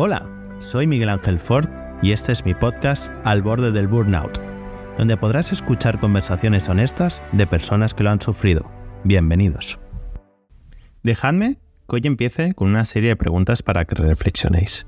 [0.00, 1.68] Hola, soy Miguel Ángel Ford
[2.02, 4.38] y este es mi podcast Al borde del burnout,
[4.96, 8.70] donde podrás escuchar conversaciones honestas de personas que lo han sufrido.
[9.02, 9.80] Bienvenidos.
[11.02, 11.58] Dejadme
[11.88, 14.86] que hoy empiece con una serie de preguntas para que reflexionéis.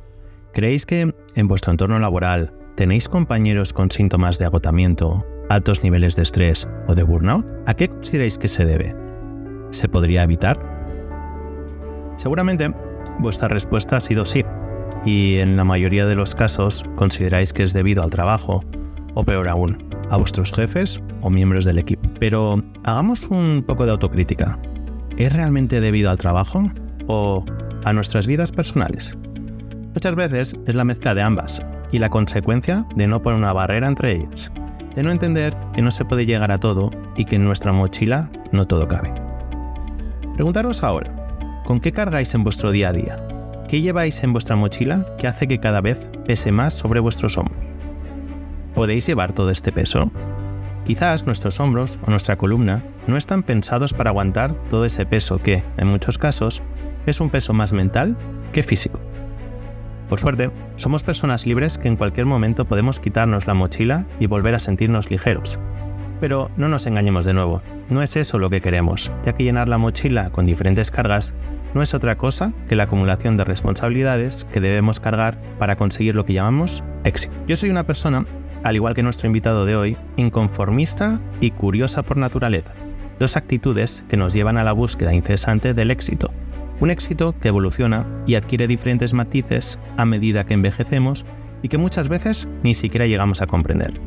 [0.54, 6.22] ¿Creéis que en vuestro entorno laboral tenéis compañeros con síntomas de agotamiento, altos niveles de
[6.22, 7.44] estrés o de burnout?
[7.66, 8.94] ¿A qué consideráis que se debe?
[9.70, 10.60] ¿Se podría evitar?
[12.16, 12.72] Seguramente
[13.18, 14.44] vuestra respuesta ha sido sí,
[15.04, 18.64] y en la mayoría de los casos consideráis que es debido al trabajo,
[19.14, 19.78] o peor aún,
[20.10, 22.08] a vuestros jefes o miembros del equipo.
[22.18, 24.58] Pero hagamos un poco de autocrítica.
[25.16, 26.70] ¿Es realmente debido al trabajo
[27.06, 27.44] o
[27.84, 29.16] a nuestras vidas personales?
[29.94, 33.88] Muchas veces es la mezcla de ambas y la consecuencia de no poner una barrera
[33.88, 34.52] entre ellas,
[34.94, 38.30] de no entender que no se puede llegar a todo y que en nuestra mochila
[38.52, 39.12] no todo cabe.
[40.34, 43.39] Preguntaros ahora, ¿con qué cargáis en vuestro día a día?
[43.70, 47.56] ¿Qué lleváis en vuestra mochila que hace que cada vez pese más sobre vuestros hombros?
[48.74, 50.10] ¿Podéis llevar todo este peso?
[50.84, 55.62] Quizás nuestros hombros o nuestra columna no están pensados para aguantar todo ese peso que,
[55.76, 56.62] en muchos casos,
[57.06, 58.16] es un peso más mental
[58.52, 58.98] que físico.
[60.08, 64.56] Por suerte, somos personas libres que en cualquier momento podemos quitarnos la mochila y volver
[64.56, 65.60] a sentirnos ligeros.
[66.18, 69.68] Pero no nos engañemos de nuevo, no es eso lo que queremos, ya que llenar
[69.68, 71.34] la mochila con diferentes cargas
[71.74, 76.24] no es otra cosa que la acumulación de responsabilidades que debemos cargar para conseguir lo
[76.24, 77.32] que llamamos éxito.
[77.46, 78.26] Yo soy una persona,
[78.64, 82.74] al igual que nuestro invitado de hoy, inconformista y curiosa por naturaleza.
[83.18, 86.32] Dos actitudes que nos llevan a la búsqueda incesante del éxito.
[86.80, 91.26] Un éxito que evoluciona y adquiere diferentes matices a medida que envejecemos
[91.62, 94.00] y que muchas veces ni siquiera llegamos a comprender.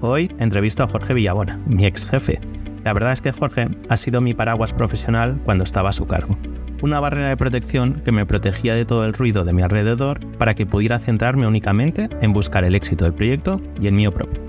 [0.00, 2.40] Hoy entrevisto a Jorge Villabona, mi ex jefe.
[2.84, 6.38] La verdad es que Jorge ha sido mi paraguas profesional cuando estaba a su cargo
[6.82, 10.54] una barrera de protección que me protegía de todo el ruido de mi alrededor para
[10.54, 14.40] que pudiera centrarme únicamente en buscar el éxito del proyecto y el mío propio.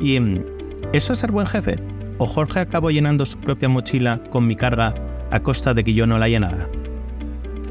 [0.00, 0.44] ¿Y mm,
[0.92, 1.78] eso es ser buen jefe?
[2.18, 4.94] ¿O Jorge acabó llenando su propia mochila con mi carga
[5.30, 6.68] a costa de que yo no la llenara?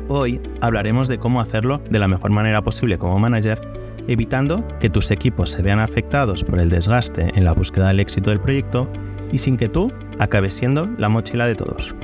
[0.07, 3.61] Hoy hablaremos de cómo hacerlo de la mejor manera posible como manager,
[4.07, 8.29] evitando que tus equipos se vean afectados por el desgaste en la búsqueda del éxito
[8.29, 8.91] del proyecto
[9.31, 11.95] y sin que tú acabes siendo la mochila de todos.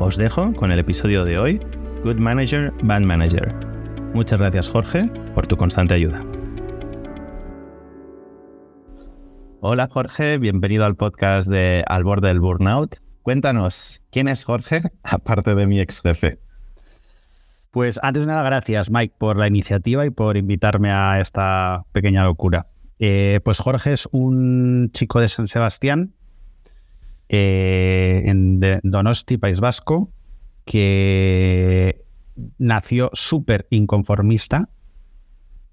[0.00, 1.60] Os dejo con el episodio de hoy,
[2.04, 3.52] Good Manager, Bad Manager.
[4.14, 6.24] Muchas gracias Jorge por tu constante ayuda.
[9.60, 13.00] Hola Jorge, bienvenido al podcast de Al borde del burnout.
[13.22, 16.38] Cuéntanos, ¿quién es Jorge aparte de mi ex jefe?
[17.72, 22.22] Pues antes de nada, gracias Mike por la iniciativa y por invitarme a esta pequeña
[22.22, 22.68] locura.
[23.00, 26.14] Eh, pues Jorge es un chico de San Sebastián
[27.28, 30.10] eh, en Donosti, País Vasco,
[30.64, 32.04] que
[32.58, 34.70] nació súper inconformista,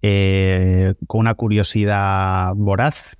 [0.01, 3.17] eh, con una curiosidad voraz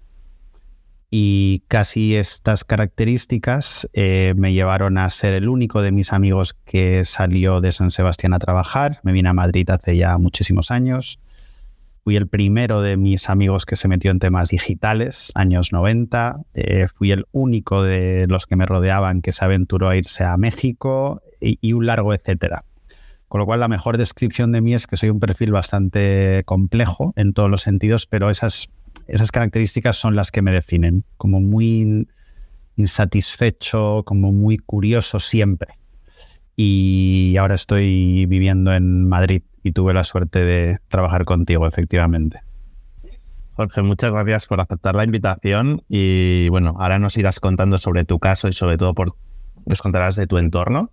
[1.09, 7.05] y casi estas características eh, me llevaron a ser el único de mis amigos que
[7.05, 8.99] salió de San Sebastián a trabajar.
[9.03, 11.19] Me vine a Madrid hace ya muchísimos años.
[12.05, 16.37] Fui el primero de mis amigos que se metió en temas digitales, años 90.
[16.53, 20.37] Eh, fui el único de los que me rodeaban que se aventuró a irse a
[20.37, 22.63] México y, un largo etcétera.
[23.27, 27.11] Con lo cual, la mejor descripción de mí es que soy un perfil bastante complejo
[27.15, 28.69] en todos los sentidos, pero esas,
[29.07, 32.07] esas características son las que me definen, como muy
[32.75, 35.79] insatisfecho, como muy curioso siempre.
[36.55, 42.41] Y ahora estoy viviendo en Madrid y tuve la suerte de trabajar contigo, efectivamente.
[43.53, 48.19] Jorge, muchas gracias por aceptar la invitación y bueno, ahora nos irás contando sobre tu
[48.19, 49.15] caso y sobre todo por,
[49.65, 50.91] nos contarás de tu entorno.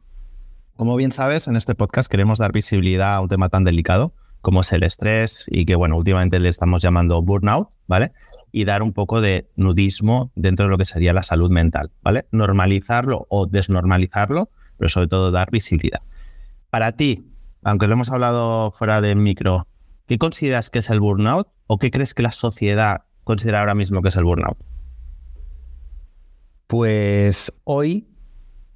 [0.74, 4.62] Como bien sabes, en este podcast queremos dar visibilidad a un tema tan delicado como
[4.62, 8.12] es el estrés y que bueno, últimamente le estamos llamando burnout, ¿vale?
[8.52, 12.24] Y dar un poco de nudismo dentro de lo que sería la salud mental, ¿vale?
[12.32, 16.00] Normalizarlo o desnormalizarlo, pero sobre todo dar visibilidad.
[16.70, 17.31] Para ti,
[17.62, 19.66] aunque lo hemos hablado fuera del micro,
[20.06, 24.02] ¿qué consideras que es el burnout o qué crees que la sociedad considera ahora mismo
[24.02, 24.58] que es el burnout?
[26.66, 28.08] Pues hoy,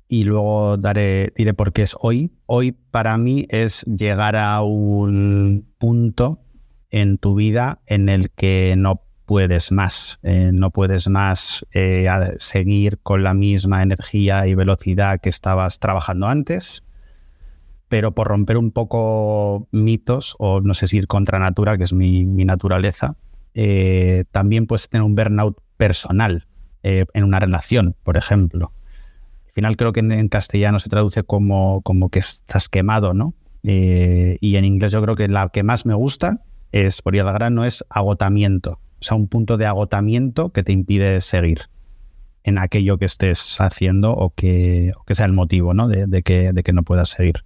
[0.08, 5.66] y luego daré, diré por qué es hoy, hoy para mí es llegar a un
[5.78, 6.42] punto
[6.90, 12.06] en tu vida en el que no puedes más, eh, no puedes más eh,
[12.38, 16.85] seguir con la misma energía y velocidad que estabas trabajando antes
[17.88, 21.92] pero por romper un poco mitos, o no sé si ir contra natura, que es
[21.92, 23.16] mi, naturaleza,
[23.54, 26.46] eh, también puedes tener un burnout personal
[26.82, 28.72] eh, en una relación, por ejemplo.
[29.46, 33.34] Al final creo que en, castellano se traduce como, como que estás quemado, ¿no?
[33.62, 36.42] Eh, y en inglés yo creo que la que más me gusta
[36.72, 38.80] es, por ir al grano, es agotamiento.
[39.00, 41.62] O sea, un punto de agotamiento que te impide seguir
[42.42, 45.88] en aquello que estés haciendo o que, sea el motivo ¿no?
[45.88, 47.44] de que no puedas seguir.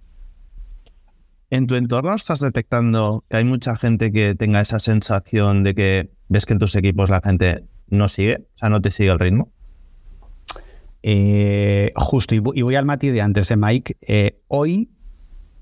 [1.51, 6.09] ¿En tu entorno estás detectando que hay mucha gente que tenga esa sensación de que
[6.29, 9.19] ves que en tus equipos la gente no sigue, o sea, no te sigue el
[9.19, 9.51] ritmo?
[11.03, 13.97] Eh, justo, y voy, al matiz de antes de Mike.
[14.01, 14.91] Eh, hoy,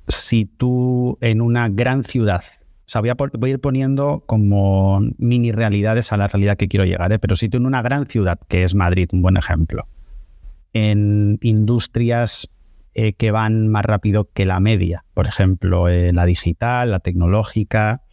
[0.07, 2.43] si tú en una gran ciudad
[2.89, 7.11] o sea, voy a, ir poniendo como mini realidades a la realidad que quiero llegar,
[7.11, 7.19] ¿eh?
[7.19, 9.87] pero si tú en una gran ciudad, que es Madrid, un buen ejemplo,
[10.73, 12.49] en industrias
[12.93, 18.03] eh, que van más rápido que la media, por ejemplo, eh, la digital, la tecnológica,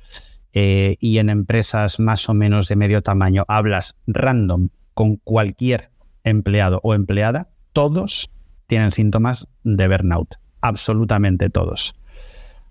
[0.58, 5.90] y en empresas más o menos de medio tamaño, hablas random con cualquier
[6.24, 8.30] empleado o empleada, todos
[8.66, 11.94] tienen síntomas de burnout, absolutamente todos.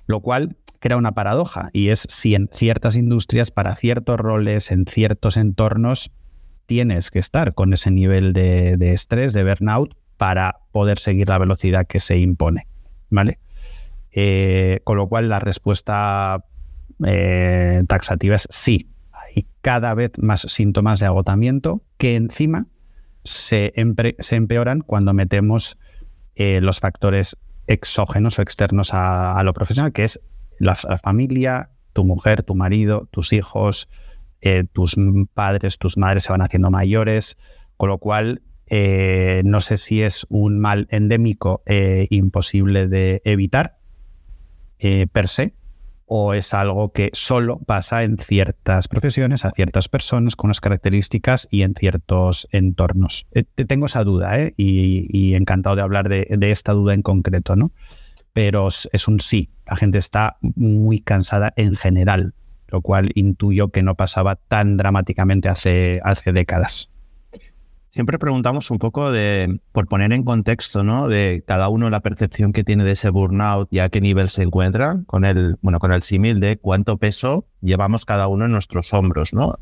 [0.08, 4.86] Lo cual crea una paradoja y es si en ciertas industrias, para ciertos roles, en
[4.86, 6.12] ciertos entornos,
[6.66, 11.88] tienes que estar con ese nivel de, estrés, de burnout, para poder seguir la velocidad
[11.88, 12.68] que se impone.
[13.10, 13.40] ¿Vale?
[14.18, 16.46] Eh, con lo cual la respuesta
[17.06, 18.90] eh, taxativa es sí.
[19.12, 22.68] Hay cada vez más síntomas de agotamiento que encima
[23.26, 25.78] se, empeoran cuando metemos
[26.36, 27.36] eh, los factores
[27.68, 30.22] exógenos o externos a, lo profesional, que es
[30.60, 33.90] la, familia, tu mujer, tu marido, tus hijos,
[34.74, 34.96] tus
[35.34, 37.36] padres, tus madres se van haciendo mayores,
[37.78, 43.78] con lo cual eh, no sé si es un mal endémico eh, imposible de evitar
[45.12, 45.56] per se,
[46.06, 51.48] o es algo que solo pasa en ciertas profesiones, a ciertas personas con unas características
[51.50, 53.26] y en ciertos entornos.
[53.68, 57.72] tengo esa duda y, encantado de hablar de, esta duda en concreto, ¿no?
[58.34, 62.36] Pero es un sí, la gente está muy cansada en general,
[62.68, 66.02] lo cual intuyo que no pasaba tan dramáticamente hace
[66.34, 66.92] décadas.
[67.96, 71.08] Siempre preguntamos un poco de, por poner en contexto, ¿no?
[71.08, 74.44] De cada uno la percepción que tiene de ese burnout y a qué nivel se
[74.44, 78.92] encuentra, con el, bueno, con el símil de cuánto peso llevamos cada uno en nuestros
[78.94, 79.60] hombros, ¿no?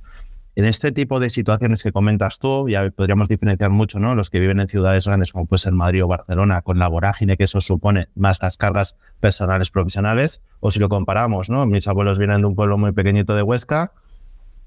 [0.55, 4.15] En este tipo de situaciones que comentas tú, ya podríamos diferenciar mucho, ¿no?
[4.15, 7.37] Los que viven en ciudades grandes como puede ser Madrid o Barcelona, con la vorágine
[7.37, 11.67] que eso supone, más las cargas personales profesionales, o si lo comparamos, ¿no?
[11.67, 13.91] Mis abuelos vienen de un pueblo muy pequeñito de Huesca,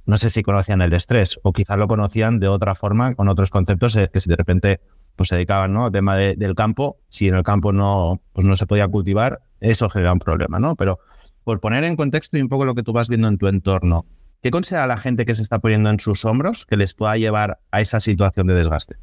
[0.06, 3.50] no sé si conocían el estrés, o quizás lo conocían de otra forma, con otros
[3.50, 4.80] conceptos, es que si de repente
[5.14, 5.86] pues se dedicaban ¿no?
[5.86, 9.88] al tema del campo, si en el campo no, pues no se podía cultivar, eso
[9.88, 10.76] genera un problema, ¿no?
[10.76, 10.98] Pero
[11.42, 14.04] por poner en contexto y un poco lo que tú vas viendo en tu entorno,
[14.46, 17.58] ¿Qué considera la gente que se está poniendo en sus hombros que les pueda llevar
[17.72, 18.96] a esa situación de desgaste?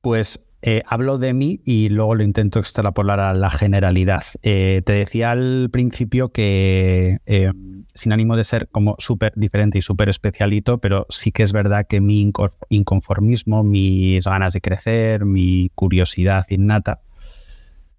[0.00, 4.24] Pues eh, hablo de mí y luego lo intento extrapolar a la generalidad.
[4.42, 7.52] Eh, te decía al principio que eh,
[7.94, 11.86] sin ánimo de ser como súper diferente y súper especialito, pero sí que es verdad
[11.88, 12.32] que mi
[12.68, 17.02] inconformismo, mis ganas de crecer, mi curiosidad innata,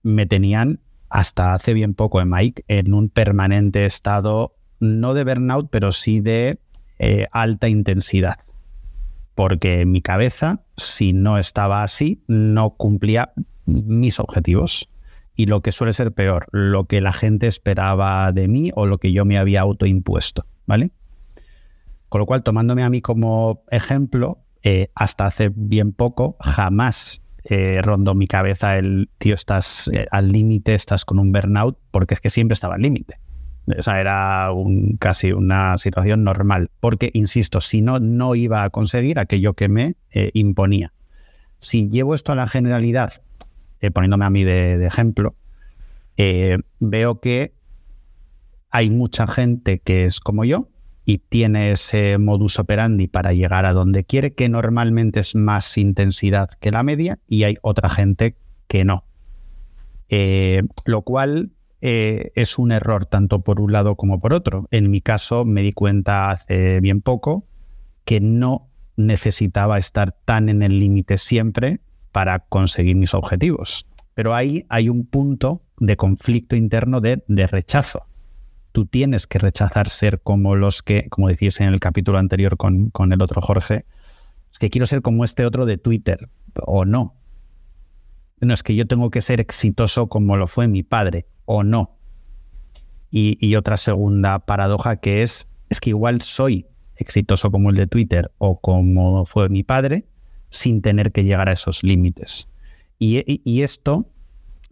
[0.04, 5.70] me tenían hasta hace bien poco en Mike en un permanente estado no de burnout,
[5.70, 6.60] pero sí de
[7.00, 8.40] eh, alta intensidad.
[9.36, 13.34] Porque mi cabeza, si no estaba así, no cumplía
[13.66, 14.90] mis objetivos.
[15.36, 18.98] Y lo que suele ser peor, lo que la gente esperaba de mí o lo
[18.98, 20.92] que yo me había autoimpuesto, ¿vale?
[22.10, 27.82] Con lo cual, tomándome a mí como ejemplo, eh, hasta hace bien poco, jamás eh,
[27.82, 32.30] rondó mi cabeza el, tío, estás al límite, estás con un burnout, porque es que
[32.30, 33.20] siempre estaba al límite.
[33.78, 34.50] O era
[35.00, 39.96] casi una situación normal, porque, insisto, si no, no iba a conseguir aquello que me
[40.12, 40.94] eh, imponía.
[41.60, 43.22] Si llevo esto a la generalidad,
[43.82, 45.36] eh, poniéndome a mí de, ejemplo,
[46.18, 47.54] eh, veo que
[48.72, 50.70] hay mucha gente que es como yo
[51.06, 56.50] y tiene ese modus operandi para llegar a donde quiere, que normalmente es más intensidad
[56.60, 58.36] que la media, y hay otra gente
[58.68, 59.06] que no.
[60.86, 64.68] lo cual eh, es un error tanto por un lado como por otro.
[64.72, 67.48] En mi caso me di cuenta hace bien poco
[68.06, 71.80] que no necesitaba estar tan en el límite siempre
[72.12, 73.86] para conseguir mis objetivos.
[74.14, 78.06] Pero ahí hay un punto de conflicto interno de, rechazo.
[78.72, 82.90] Tú tienes que rechazar ser como los que, como decías en el capítulo anterior con,
[82.90, 83.86] con el otro Jorge,
[84.52, 87.16] es que quiero ser como este otro de Twitter, o no.
[88.42, 91.98] No, es que yo tengo que ser exitoso como lo fue mi padre, o no.
[93.12, 98.32] Y, otra segunda paradoja que es, es que igual soy exitoso como el de Twitter
[98.38, 100.06] o como fue mi padre,
[100.50, 102.50] sin tener que llegar a esos límites.
[103.00, 104.08] Y, esto,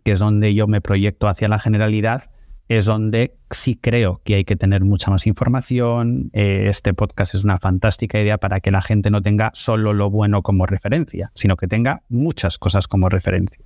[0.03, 2.29] que es donde yo me proyecto hacia la generalidad,
[2.67, 6.29] es donde sí creo que hay que tener mucha más información.
[6.33, 10.09] Eh, este podcast es una fantástica idea para que la gente no tenga solo lo
[10.09, 13.65] bueno como referencia, sino que tenga muchas cosas como referencia.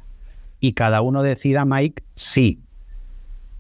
[0.60, 2.62] Y cada uno decida, Mike, si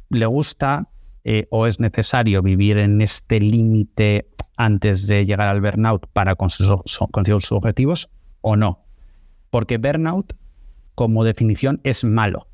[0.10, 0.89] le gusta
[1.24, 6.75] eh, o es necesario vivir en este límite antes de llegar al burnout para conseguir
[6.86, 8.10] sus objetivos
[8.41, 8.86] o no.
[9.50, 10.36] Porque burnout,
[10.93, 12.50] como definición, es malo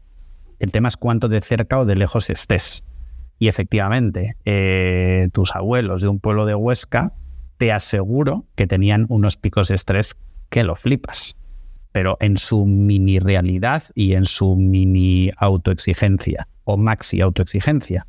[0.59, 2.83] el tema es cuánto de cerca o de lejos estés.
[3.39, 7.13] Y efectivamente, eh, tus abuelos de un pueblo de Huesca,
[7.57, 10.15] te aseguro que tenían unos picos de estrés
[10.49, 11.35] que lo flipas.
[11.91, 18.07] Pero en su mini realidad y en su mini autoexigencia o maxi autoexigencia.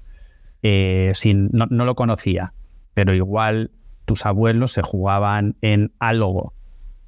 [0.62, 2.52] Eh, sin, no, lo conocía,
[2.95, 3.71] pero igual
[4.07, 6.52] tus abuelos se jugaban en algo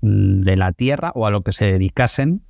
[0.03, 2.43] mm, de la tierra o a lo que se dedicasen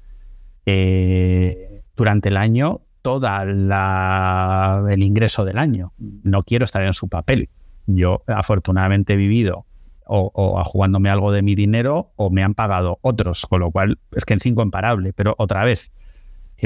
[0.66, 1.69] eh,
[2.00, 5.92] durante el año toda el ingreso del año.
[5.98, 7.50] No quiero estar en su papel.
[7.86, 9.66] Yo afortunadamente he vivido
[10.06, 14.24] o, jugándome algo de mi dinero o me han pagado otros, con lo cual es
[14.24, 15.12] que es incomparable.
[15.12, 15.92] Pero otra vez,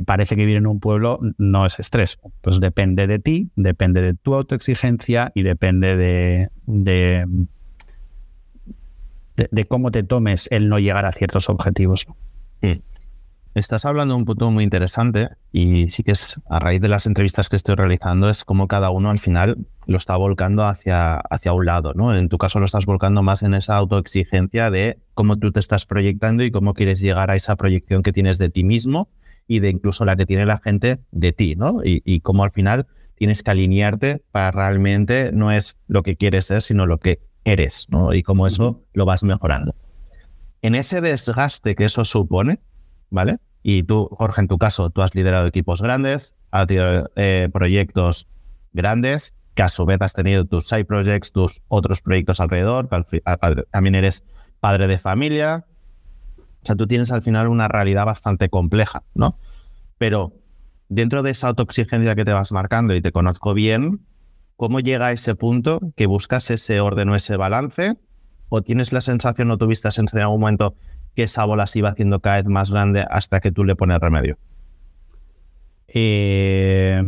[0.07, 2.21] parece que vivir en un pueblo no es estrés.
[2.41, 7.27] Pues depende de ti, depende de tu autoexigencia y depende de, de,
[9.51, 12.07] de, cómo te tomes el no llegar a ciertos objetivos.
[12.63, 12.94] Mm.
[13.55, 17.07] Estás hablando de un punto muy interesante y sí que es a raíz de las
[17.07, 21.53] entrevistas que estoy realizando es como cada uno al final lo está volcando hacia, hacia
[21.53, 22.13] un lado, ¿no?
[22.17, 25.87] En tu caso lo estás volcando más en esa autoexigencia de cómo tú te estás
[25.87, 29.09] proyectando y cómo quieres llegar a esa proyección que tienes de ti mismo
[29.47, 31.81] y de incluso la que tiene la gente de ti, ¿no?
[31.85, 36.47] Y, y cómo al final tienes que alinearte para realmente no es lo que quieres
[36.47, 38.15] ser, sino lo que eres, ¿no?
[38.15, 39.77] Y cómo eso lo vas mejorando.
[40.61, 42.59] En ese desgaste que eso supone,
[43.15, 43.39] ¿vale?
[43.63, 48.29] Y tú, Jorge, en tu caso, tú has liderado equipos grandes, has tenido eh, proyectos
[48.73, 52.89] grandes, que a su vez has tenido tus side projects, tus otros proyectos alrededor,
[53.71, 54.25] también eres
[54.61, 55.65] padre de familia.
[56.63, 59.39] O sea, tú tienes al final una realidad bastante compleja, ¿no?
[59.97, 60.33] Pero
[60.89, 64.05] dentro de esa autoexigencia que te vas marcando y te conozco bien,
[64.57, 67.97] ¿cómo llega a ese punto que buscas ese orden o ese balance?
[68.49, 70.75] ¿O tienes la sensación o tuviste la sensación en algún momento
[71.15, 73.99] que esa bola se iba haciendo cada vez más grande hasta que tú le pones
[73.99, 74.39] remedio?
[75.89, 77.01] Eh,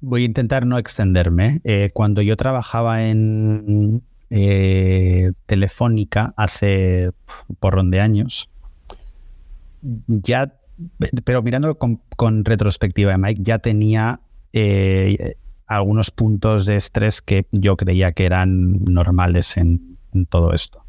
[0.00, 1.60] voy a intentar no extenderme.
[1.64, 7.10] Eh, cuando yo trabajaba en eh, Telefónica hace
[7.48, 8.50] un porrón de años,
[9.82, 10.54] ya,
[11.24, 14.20] pero mirando con, retrospectiva de Mike, ya tenía
[15.66, 19.98] algunos puntos de estrés que yo creía que eran normales en
[20.30, 20.83] todo esto.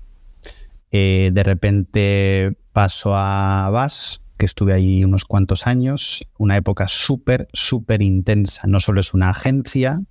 [0.97, 7.49] Eh, de repente paso a VAS, que estuve ahí unos cuantos años, una época súper,
[7.51, 8.61] súper intensa.
[8.65, 10.01] No solo es una agencia,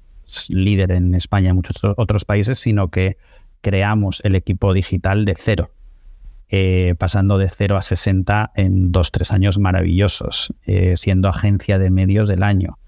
[0.50, 3.16] líder en España y muchos otros países, sino que
[3.62, 5.72] creamos el equipo digital de cero.
[6.50, 11.88] Eh, pasando de cero a 60 en dos, tres años maravillosos, eh, siendo agencia de
[11.88, 12.78] medios del año.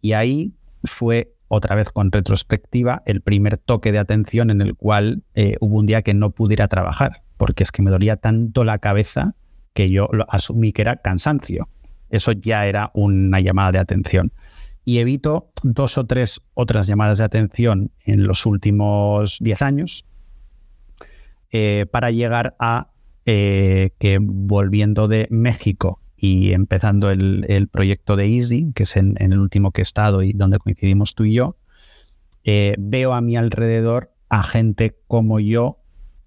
[0.00, 5.24] Y ahí fue otra vez con retrospectiva, el primer toque de atención en el cual
[5.60, 9.34] hubo un día que no pudiera trabajar porque es que me dolía tanto la cabeza
[9.74, 11.68] que yo asumí que era cansancio.
[12.08, 14.32] Eso ya era una llamada de atención.
[14.84, 20.04] Y evito dos o tres otras llamadas de atención en los últimos diez años
[21.50, 22.92] eh, para llegar a
[23.26, 29.36] eh, que volviendo de México y empezando el, proyecto de Easy, que es en, el
[29.40, 31.56] último que he estado y donde coincidimos tú y yo,
[32.44, 35.81] eh, veo a mi alrededor a gente como yo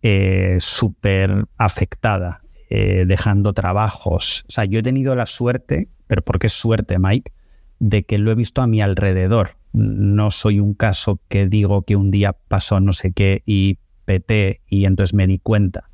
[0.08, 4.46] eh, súper afectada, eh, dejando trabajos.
[4.48, 7.34] O sea, yo he tenido la suerte, pero porque es suerte, Mike,
[7.80, 9.58] de que lo he visto a mi alrededor.
[9.74, 14.62] No soy un caso que digo que un día pasó no sé qué y peté
[14.68, 15.90] y entonces me di cuenta.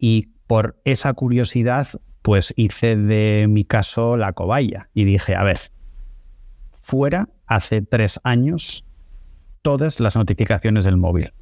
[0.00, 1.86] Y por esa curiosidad,
[2.22, 5.60] pues hice de mi caso la cobaya y dije, a ver,
[6.80, 8.84] fuera hace tres años
[9.62, 11.32] todas las notificaciones del móvil.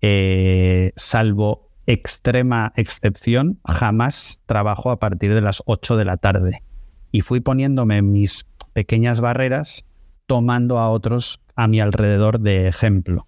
[0.00, 6.62] Eh, salvo extrema excepción, jamás trabajo a partir de las 8 de la tarde.
[7.10, 9.84] Y fui poniéndome mis pequeñas barreras,
[10.26, 13.26] tomando a otros a mi alrededor de ejemplo.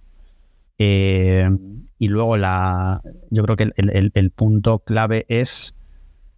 [0.79, 1.49] Eh,
[1.99, 5.75] y luego la, yo creo que el, punto clave es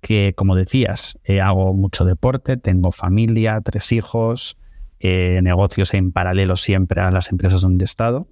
[0.00, 4.56] que, como decías, eh, hago mucho deporte, tengo familia, tres hijos,
[5.00, 8.28] negocios en paralelo siempre a las empresas donde he estado.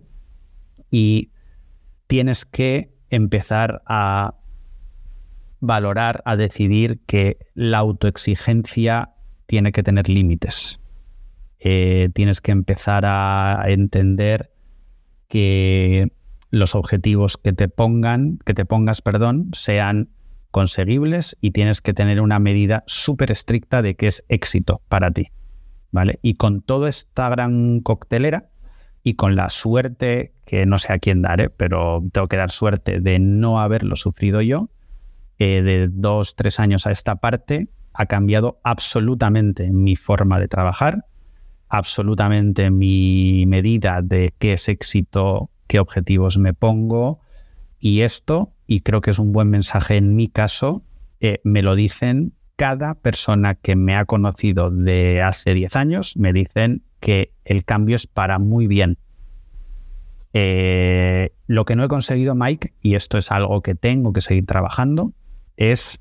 [0.91, 1.31] Y
[2.07, 4.35] tienes que empezar a
[5.61, 9.11] valorar, a decidir que la autoexigencia
[9.47, 10.81] tiene que tener límites.
[11.59, 14.53] Eh, tienes que empezar a entender
[15.29, 16.13] que
[16.51, 20.11] los objetivos que te pongan, que te pongas, perdón, sean
[20.51, 25.29] conseguibles y tienes que tener una medida súper estricta de qué es éxito para ti.
[25.93, 26.19] ¿Vale?
[26.23, 28.51] Y con toda esta gran coctelera
[29.03, 33.01] y con la suerte, que no sé a quién daré, pero tengo que dar suerte
[33.01, 34.71] de no haberlo sufrido yo,
[35.39, 41.05] eh, de dos, tres años a esta parte, ha cambiado absolutamente mi forma de trabajar,
[41.69, 47.21] absolutamente mi medida de qué es éxito, qué objetivos me pongo.
[47.79, 50.85] Y esto, y creo que es un buen mensaje en mi caso,
[51.21, 56.33] eh, me lo dicen cada persona que me ha conocido de hace 10 años, me
[56.33, 58.99] dicen que el cambio es para muy bien.
[60.39, 64.45] Eh, lo que no he conseguido, Mike, y esto es algo que tengo que seguir
[64.45, 65.15] trabajando,
[65.57, 65.99] es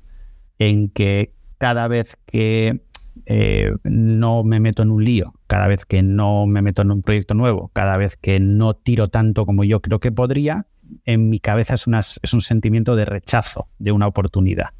[0.58, 2.82] en que cada vez que
[3.24, 7.00] eh, no me meto en un lío, cada vez que no me meto en un
[7.00, 10.66] proyecto nuevo, cada vez que no tiro tanto como yo creo que podría,
[11.06, 14.74] en mi cabeza es, es un sentimiento de rechazo de una oportunidad,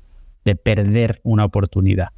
[0.44, 2.08] de perder una oportunidad.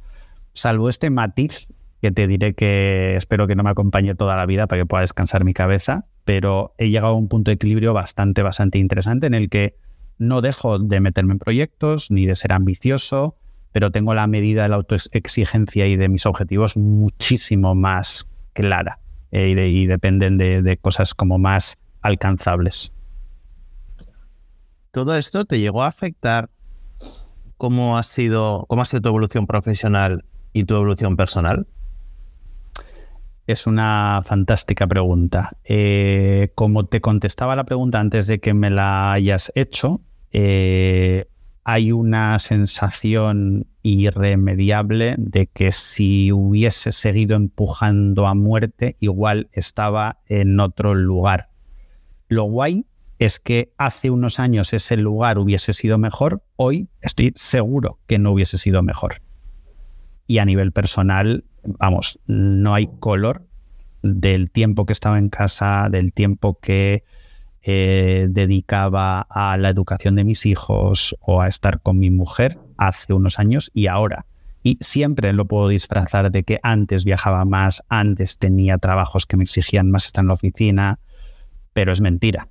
[0.51, 1.69] Salvo este matiz
[2.01, 5.01] que te diré que espero que no me acompañe toda la vida para que pueda
[5.01, 9.33] descansar mi cabeza, pero he llegado a un punto de equilibrio bastante, bastante interesante en
[9.33, 9.73] el que
[10.19, 13.35] no dejo de meterme en proyectos ni de ser ambicioso,
[13.71, 18.99] pero tengo la medida de la autoexigencia y de mis objetivos muchísimo más clara
[19.31, 22.93] eh, y, dependen de, cosas como más alcanzables.
[24.91, 26.51] ¿Todo esto te llegó a afectar
[27.57, 31.65] cómo ha sido, cómo ha sido tu evolución profesional y tu evolución personal?
[33.49, 35.57] Es una fantástica pregunta.
[35.63, 40.01] Eh, como te contestaba la pregunta antes de que me la hayas hecho,
[40.31, 41.25] eh,
[41.63, 50.59] hay una sensación irremediable de que si hubiese seguido empujando a muerte, igual estaba en
[50.59, 51.49] otro lugar.
[52.27, 52.85] Lo guay
[53.17, 58.31] es que hace unos años ese lugar hubiese sido mejor, hoy estoy seguro que no
[58.31, 59.23] hubiese sido mejor.
[60.29, 63.47] Y a nivel personal, vamos, no hay color
[64.03, 67.03] del tiempo que estaba en casa, del tiempo que
[67.63, 73.13] eh, dedicaba a la educación de mis hijos o a estar con mi mujer hace
[73.13, 74.27] unos años y ahora.
[74.61, 79.45] Y siempre lo puedo disfrazar de que antes viajaba más, antes tenía trabajos que me
[79.45, 80.99] exigían más estar en la oficina,
[81.73, 82.49] pero es mentira.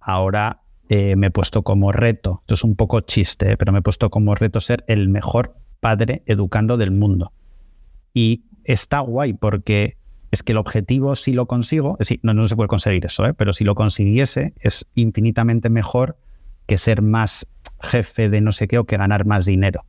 [0.00, 3.78] Ahora eh, me he puesto como reto, esto es un poco chiste, eh, pero me
[3.78, 7.32] he puesto como reto ser el mejor padre educando del mundo.
[8.12, 9.96] Y está guay porque
[10.32, 13.34] es que el objetivo, si lo consigo, es no, no se puede conseguir eso, ¿eh?
[13.34, 16.18] pero si lo consiguiese, es infinitamente mejor
[16.66, 17.46] que ser más
[17.80, 19.84] jefe de no sé qué o que ganar más dinero.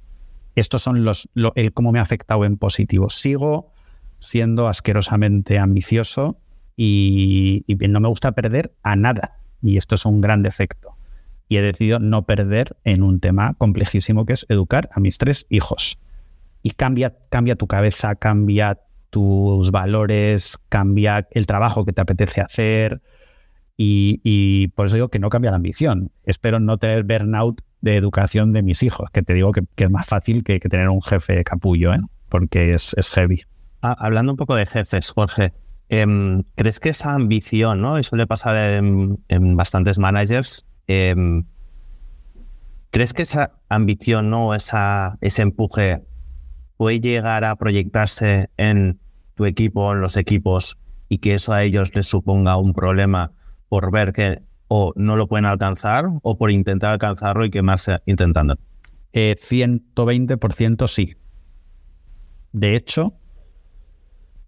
[0.53, 3.09] Estos son los, el cómo me ha afectado en positivo.
[3.09, 3.71] Sigo
[4.19, 6.37] siendo asquerosamente ambicioso
[6.75, 9.39] y, y no me gusta perder a nada.
[9.63, 10.95] Y esto es un gran defecto.
[11.47, 15.45] Y he decidido no perder en un tema complejísimo que es educar a mis tres
[15.49, 15.99] hijos.
[16.61, 18.79] Y cambia, cambia tu cabeza, cambia
[19.09, 23.01] tus valores, cambia el trabajo que te apetece hacer
[23.77, 26.11] y, por eso digo que no cambia la ambición.
[26.23, 30.07] Espero no tener burnout de educación de mis hijos, que te digo que, es más
[30.07, 31.99] fácil que, tener un jefe capullo, ¿eh?
[32.27, 33.43] porque es, heavy.
[33.83, 35.53] Ah, hablando un poco de jefes, Jorge,
[35.89, 37.99] em, ¿crees que esa ambición, ¿no?
[37.99, 41.45] y suele pasar en, bastantes managers, em,
[42.91, 44.53] ¿crees que esa ambición, ¿no?
[44.53, 46.03] ese empuje
[46.77, 48.99] puede llegar a proyectarse en
[49.35, 50.77] tu equipo, en los equipos,
[51.09, 53.31] y que eso a ellos les suponga un problema
[53.69, 58.57] por ver que o no lo pueden alcanzar o por intentar alcanzarlo y quemarse intentando.
[59.13, 61.15] 120% eh, sí.
[62.51, 63.13] De hecho,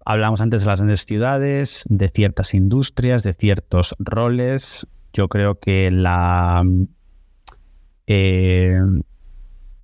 [0.06, 4.88] hablamos antes de las grandes ciudades, de ciertas industrias, de ciertos roles.
[5.13, 6.63] Yo creo que la,
[8.07, 8.79] eh,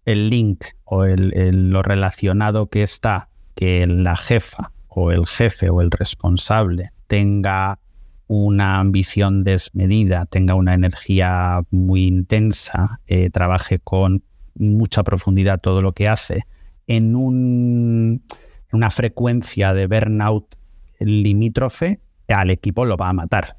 [0.05, 5.89] el link o lo relacionado que está que la jefa o el jefe o el
[5.91, 7.79] responsable tenga
[8.27, 14.23] una ambición desmedida, tenga una energía muy intensa, eh, trabaje con
[14.55, 16.43] mucha profundidad todo lo que hace,
[16.88, 18.23] en, un,
[18.71, 20.55] una frecuencia de burnout
[20.99, 23.57] limítrofe, al equipo lo va a matar,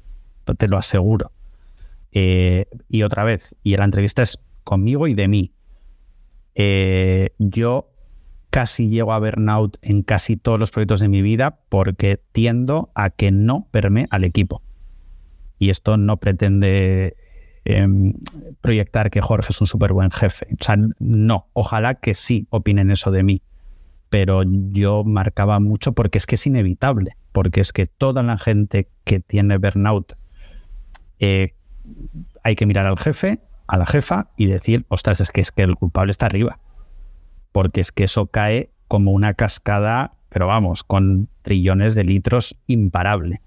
[0.57, 1.31] te lo aseguro.
[2.19, 5.53] Eh, y otra vez, y la entrevista es conmigo y de mí.
[6.55, 7.91] Eh, yo
[8.49, 13.11] casi llego a burnout en casi todos los proyectos de mi vida porque tiendo a
[13.11, 14.63] que no perme al equipo.
[15.59, 17.15] Y esto no pretende
[17.65, 18.13] em,
[18.61, 20.47] proyectar que Jorge es un súper buen jefe.
[20.59, 23.43] O sea, no, ojalá que sí opinen eso de mí.
[24.09, 28.89] pero yo marcaba mucho porque es que es inevitable, porque es que toda la gente
[29.03, 30.13] que tiene burnout
[31.19, 31.56] eh,
[32.43, 35.63] hay que mirar al jefe, a la jefa y decir, ostras, es que es que
[35.63, 36.59] el culpable está arriba,
[37.51, 43.41] porque es que eso cae como una cascada, pero vamos, con trillones de litros imparable.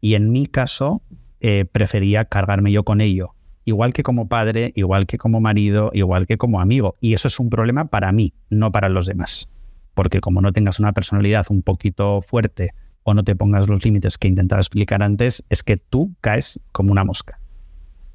[0.00, 1.02] Y en mi caso,
[1.40, 6.26] eh, prefería cargarme yo con ello, igual que como padre, igual que como marido, igual
[6.26, 6.96] que como amigo.
[7.00, 9.48] Y eso es un problema para mí, no para los demás.
[9.94, 12.70] Porque como no tengas una personalidad un poquito fuerte
[13.02, 16.92] o no te pongas los límites que intentaba explicar antes, es que tú caes como
[16.92, 17.40] una mosca.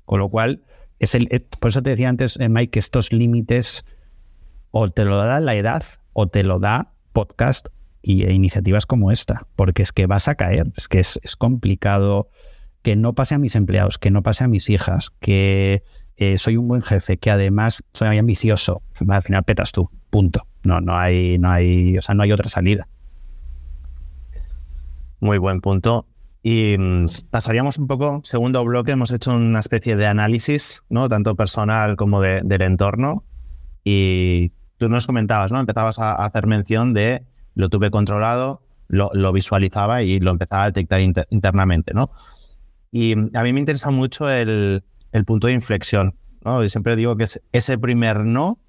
[0.05, 0.63] Con lo cual,
[0.99, 3.85] es el, eh, por eso te decía antes, eh, Mike, que estos límites
[4.71, 7.67] o te lo da la edad o te lo da podcast
[8.01, 11.35] y, e iniciativas como esta, porque es que vas a caer, es que es, es
[11.35, 12.29] complicado
[12.81, 15.83] que no pase a mis empleados, que no pase a mis hijas, que
[16.17, 18.83] eh, soy un buen jefe, que además soy ambicioso.
[19.07, 20.45] Al final petas tú, punto.
[20.63, 22.87] No, no hay, no hay, o sea, no hay otra salida.
[25.19, 26.07] Muy buen punto.
[26.43, 31.07] Y mm, pasaríamos un poco, segundo bloque, hemos hecho una especie de análisis, ¿no?
[31.09, 33.23] Tanto personal como del entorno.
[33.85, 35.59] Y tú nos comentabas, ¿no?
[35.59, 37.25] Empezabas a hacer mención de
[37.55, 42.11] lo tuve controlado, lo, visualizaba y lo empezaba a detectar internamente, ¿no?
[42.91, 44.83] Y a mí me interesa mucho el,
[45.25, 46.15] punto de inflexión.
[46.45, 46.63] ¿no?
[46.63, 48.59] Y siempre digo que es ese primer no,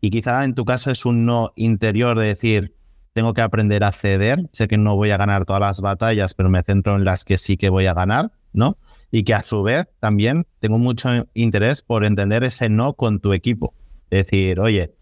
[0.00, 2.74] y quizá en tu caso es un no interior de decir,
[3.14, 6.50] tengo que aprender a ceder, sé que no voy a ganar todas las batallas, pero
[6.50, 8.76] me centro en las que sí que voy a ganar, ¿no?
[9.10, 13.32] Y que a su vez también tengo mucho interés por entender ese no con tu
[13.32, 13.72] equipo.
[14.10, 14.94] Es decir, oye,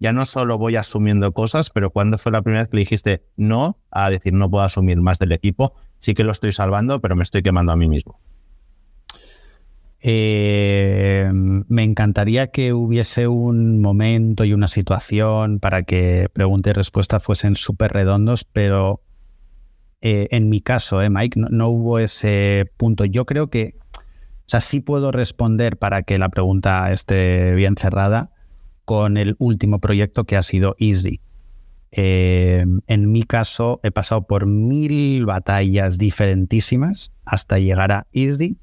[0.00, 3.22] ya no solo voy asumiendo cosas, pero cuando fue la primera vez que le dijiste
[3.36, 7.16] no a decir no puedo asumir más del equipo, sí que lo estoy salvando, pero
[7.16, 8.18] me estoy quemando a mí mismo.
[10.00, 17.18] Eh, me encantaría que hubiese un momento y una situación para que pregunta y respuesta
[17.18, 19.02] fuesen súper redondos, pero
[20.00, 23.04] eh, en mi caso, eh, Mike, no, hubo ese punto.
[23.04, 24.00] Yo creo que, o
[24.46, 28.30] sea, sí puedo responder para que la pregunta esté bien cerrada
[28.84, 31.20] con el último proyecto que ha sido Easy.
[31.90, 38.58] En mi caso, he pasado por mil batallas diferentísimas hasta llegar a Easy,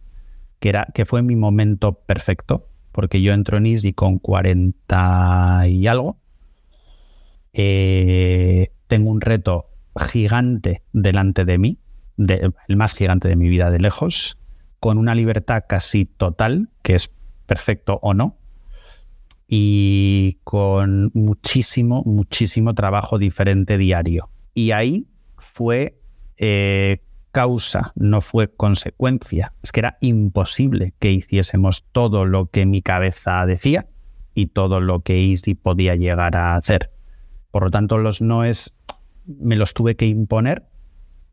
[0.65, 5.85] que, era, que fue mi momento perfecto, porque yo entro en Easy con 40 y
[5.85, 6.17] algo.
[7.53, 11.77] Eh, tengo un reto gigante delante de mí,
[12.17, 14.39] el más gigante de mi vida de lejos,
[14.79, 17.11] con una libertad casi total, que es
[17.45, 18.35] perfecto o no,
[19.47, 24.31] y con muchísimo, muchísimo trabajo diferente diario.
[24.55, 25.05] Y ahí
[25.37, 26.01] fue
[26.37, 27.03] eh,
[27.35, 29.51] causa, no fue consecuencia.
[29.61, 33.89] Es que era imposible que hiciésemos todo lo que mi cabeza decía
[34.33, 36.91] y todo lo que Easy podía llegar a hacer.
[37.51, 38.73] Por lo tanto, los noes
[39.25, 40.65] me los tuve que imponer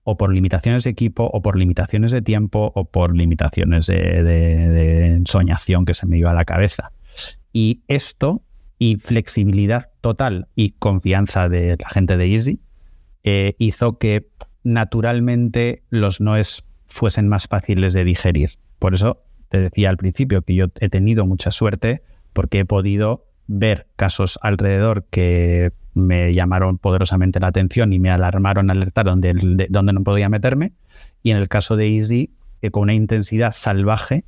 [0.03, 5.11] o por limitaciones de equipo, o por limitaciones de tiempo, o por limitaciones de, de
[5.11, 6.91] ensoñación que se me iba a la cabeza.
[7.53, 8.43] Y esto
[8.81, 12.61] y flexibilidad total y confianza de la gente de Easy
[13.23, 14.29] eh, hizo que
[14.65, 18.59] naturalmente los noes fuesen más fáciles de digerir.
[18.79, 23.27] Por eso te decía al principio que yo he tenido mucha suerte porque he podido
[23.47, 29.67] ver casos alrededor que me llamaron poderosamente la atención y me alarmaron, alertaron de, de
[29.69, 30.73] dónde no podía meterme.
[31.23, 34.25] Y en el caso de Easy, eh, con una intensidad salvaje,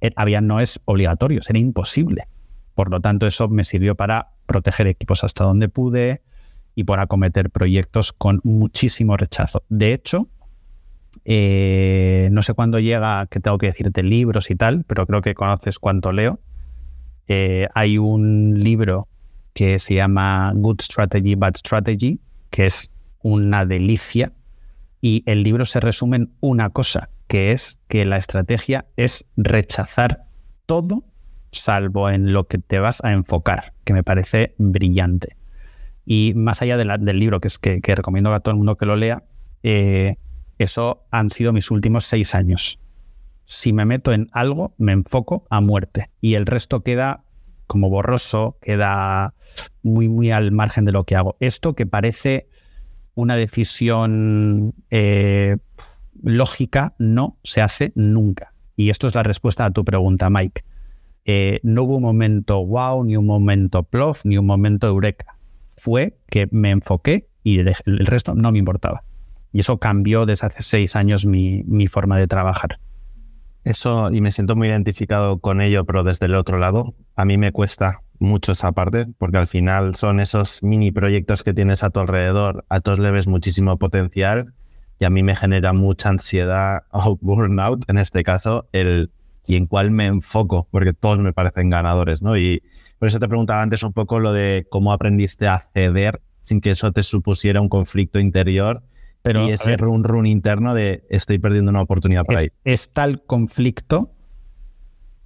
[0.00, 2.28] eh, había noes obligatorios, era imposible.
[2.74, 6.22] Por lo tanto, eso me sirvió para proteger equipos hasta donde pude
[6.76, 9.64] y por acometer proyectos con muchísimo rechazo.
[9.68, 10.28] De hecho,
[11.24, 15.34] eh, no sé cuándo llega que tengo que decirte libros y tal, pero creo que
[15.34, 16.38] conoces cuánto leo.
[17.26, 19.08] Eh, hay un libro
[19.54, 24.34] que se llama Good Strategy, Bad Strategy, que es una delicia.
[25.00, 30.26] Y el libro se resume en una cosa, que es que la estrategia es rechazar
[30.66, 31.04] todo
[31.52, 35.35] salvo en lo que te vas a enfocar, que me parece brillante.
[36.06, 38.94] Y más allá del libro, que es que, recomiendo a todo el mundo que lo
[38.94, 39.24] lea,
[39.64, 40.16] eh,
[40.56, 42.80] eso han sido mis últimos seis años.
[43.44, 47.24] Si me meto en algo, me enfoco a muerte y el resto queda
[47.66, 49.34] como borroso, queda
[49.82, 51.36] muy, muy al margen de lo que hago.
[51.40, 52.48] Esto que parece
[53.14, 55.56] una decisión eh,
[56.22, 58.52] lógica, no se hace nunca.
[58.76, 60.64] Y esto es la respuesta a tu pregunta, Mike.
[61.24, 65.35] Eh, no hubo un momento wow, ni un momento plof, ni un momento eureka.
[65.76, 67.74] Fue que me enfoqué y el,
[68.06, 69.04] resto no me importaba.
[69.52, 72.78] Y eso cambió desde hace seis años mi, forma de trabajar.
[73.64, 77.36] Eso, y me siento muy identificado con ello, pero desde el otro lado, a mí
[77.36, 81.90] me cuesta mucho esa parte, porque al final son esos mini proyectos que tienes a
[81.90, 84.54] tu alrededor, a todos le ves muchísimo potencial
[84.98, 89.10] y a mí me genera mucha ansiedad o burnout, en este caso, el
[89.46, 92.36] y en cuál me enfoco, porque todos me parecen ganadores, ¿no?
[92.36, 92.62] Y
[92.98, 96.70] por eso te preguntaba antes un poco lo de cómo aprendiste a ceder sin que
[96.70, 98.82] eso te supusiera un conflicto interior
[99.26, 102.50] pero, y ese run run interno de estoy perdiendo una oportunidad por ahí.
[102.62, 104.12] Es tal conflicto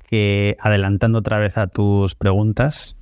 [0.08, 2.96] que, adelantando otra vez a tus preguntas,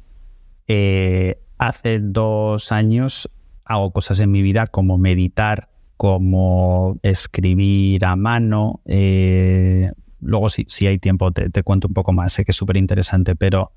[0.67, 3.31] eh, hace dos años
[3.65, 8.81] hago cosas en mi vida como meditar, como escribir a mano.
[8.85, 12.33] Eh, luego, si, si, hay tiempo, te, cuento un poco más.
[12.33, 13.71] Sé que es súper interesante, pero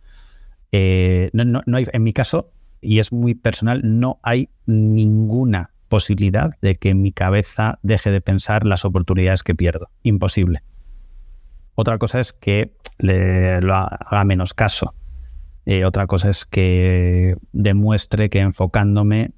[0.72, 6.78] eh, no, hay, en mi caso, y es muy personal, no hay ninguna posibilidad de
[6.78, 9.90] que mi cabeza deje de pensar las oportunidades que pierdo.
[10.04, 10.64] Imposible.
[11.76, 14.96] Otra cosa es que le lo haga menos caso.
[15.66, 19.32] Eh, otra cosa es que demuestre que enfocándome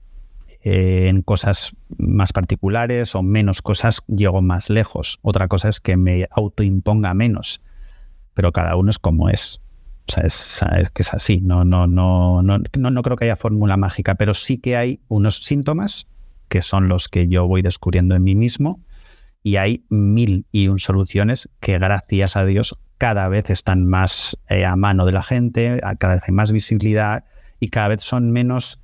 [0.62, 5.20] eh, en cosas más particulares o menos cosas llego más lejos.
[5.22, 7.62] Otra cosa es que me autoimponga menos.
[8.34, 9.63] Pero cada uno es como es.
[10.08, 11.40] O sea, es, que es así.
[11.42, 15.00] No, no, no, no, no, no creo que haya fórmula mágica, pero sí que hay
[15.08, 16.08] unos síntomas
[16.50, 18.82] que son los que yo voy descubriendo en mí mismo
[19.44, 24.66] y hay mil y un soluciones que gracias a Dios cada vez están más eh,
[24.66, 27.26] a mano de la gente, cada vez hay más visibilidad
[27.60, 28.80] y cada vez son menos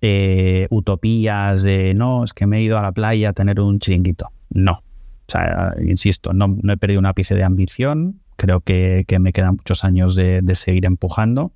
[0.00, 3.80] eh, utopías de no, es que me he ido a la playa a tener un
[3.80, 4.30] chiringuito.
[4.50, 4.72] No.
[4.72, 9.84] O sea, insisto, no, he perdido un ápice de ambición, creo que, me quedan muchos
[9.84, 11.52] años de, de seguir empujando.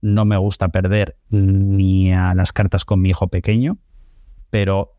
[0.00, 3.76] No me gusta perder ni a las cartas con mi hijo pequeño,
[4.48, 4.96] pero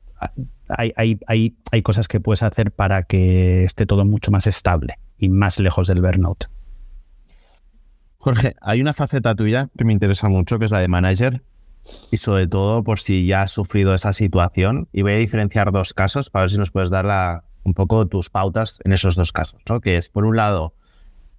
[0.67, 5.29] hay, hay, hay, cosas que puedes hacer para que esté todo mucho más estable y
[5.29, 6.49] más lejos del burnout.
[8.17, 11.43] Jorge, hay una faceta tuya que me interesa mucho, que es la de manager,
[12.11, 14.87] y sobre todo por si ya has sufrido esa situación.
[14.93, 18.29] Y voy a diferenciar dos casos para ver si nos puedes dar un poco tus
[18.29, 19.81] pautas en esos dos casos, ¿no?
[19.81, 20.75] Que es, por un lado,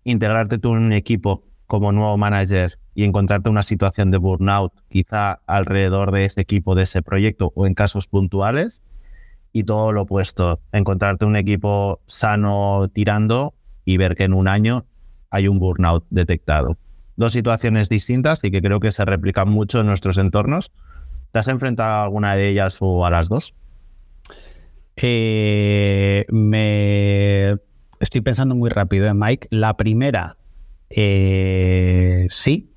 [0.04, 5.40] integrarte tú en un equipo como nuevo manager y encontrarte una situación de burnout, quizá
[5.46, 8.82] alrededor de este equipo, de ese proyecto o en casos puntuales,
[9.52, 14.86] y todo lo opuesto, encontrarte un equipo sano tirando y ver que en un año
[15.30, 16.78] hay un burnout detectado.
[17.16, 20.72] Dos situaciones distintas y que creo que se replican mucho en nuestros entornos.
[21.30, 23.54] ¿Te has enfrentado a alguna de ellas o a las dos?
[24.96, 27.58] Eh, me
[28.02, 29.48] estoy pensando muy rápido, ¿eh, Mike.
[29.50, 30.36] La primera,
[30.90, 32.74] eh, sí,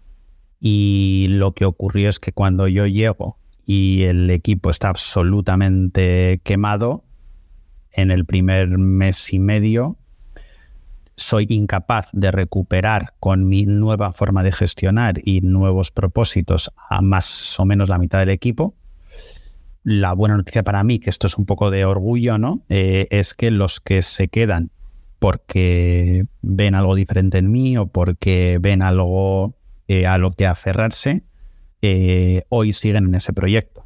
[0.59, 7.03] y lo que ocurrió es que cuando yo llego y el equipo está absolutamente quemado,
[7.91, 9.97] en el primer mes y medio
[11.17, 17.57] soy incapaz de recuperar con mi nueva forma de gestionar y nuevos propósitos a más
[17.57, 18.75] o menos la mitad del equipo.
[19.83, 22.65] La buena noticia para mí, que esto es un poco de orgullo, ¿no?
[22.67, 24.71] Eh, es que los que se quedan
[25.19, 29.55] porque ven algo diferente en mí o porque ven algo
[29.87, 31.23] eh, a lo que aferrarse,
[31.81, 33.85] eh, hoy siguen en ese proyecto.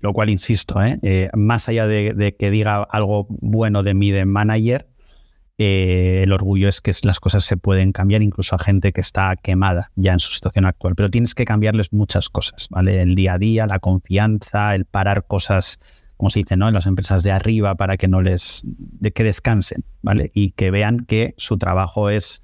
[0.00, 4.88] Lo cual, insisto, eh, más allá de, que diga algo bueno de mí de manager,
[5.58, 9.92] el orgullo es que las cosas se pueden cambiar incluso a gente que está quemada
[9.94, 10.94] ya en su situación actual.
[10.96, 13.02] Pero tienes que cambiarles muchas cosas, ¿vale?
[13.02, 15.78] El día a día, la confianza, el parar cosas,
[16.20, 16.68] como se dice, ¿no?
[16.68, 18.62] En las empresas de arriba para que no les,
[19.14, 20.30] que descansen, ¿vale?
[20.34, 22.42] Y que vean que su trabajo es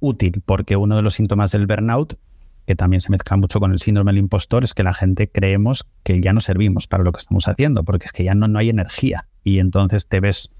[0.00, 2.18] útil, porque uno de los síntomas del burnout,
[2.66, 5.86] que también se mezcla mucho con el síndrome del impostor, es que la gente creemos
[6.02, 8.58] que ya no servimos para lo que estamos haciendo, porque es que ya no, no
[8.58, 10.50] hay energía y entonces te ves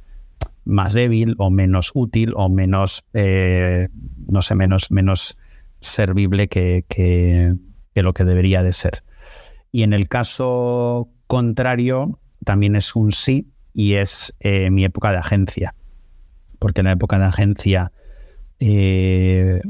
[0.64, 3.88] más débil o menos útil o menos, eh,
[4.28, 5.36] no sé, menos, menos
[5.80, 7.56] servible que, que,
[7.96, 9.02] lo que debería de ser.
[9.72, 15.18] Y en el caso contrario, también es un sí y es eh, mi época de
[15.18, 15.74] agencia.
[16.58, 17.92] Porque en la época de agencia
[18.60, 19.60] eh,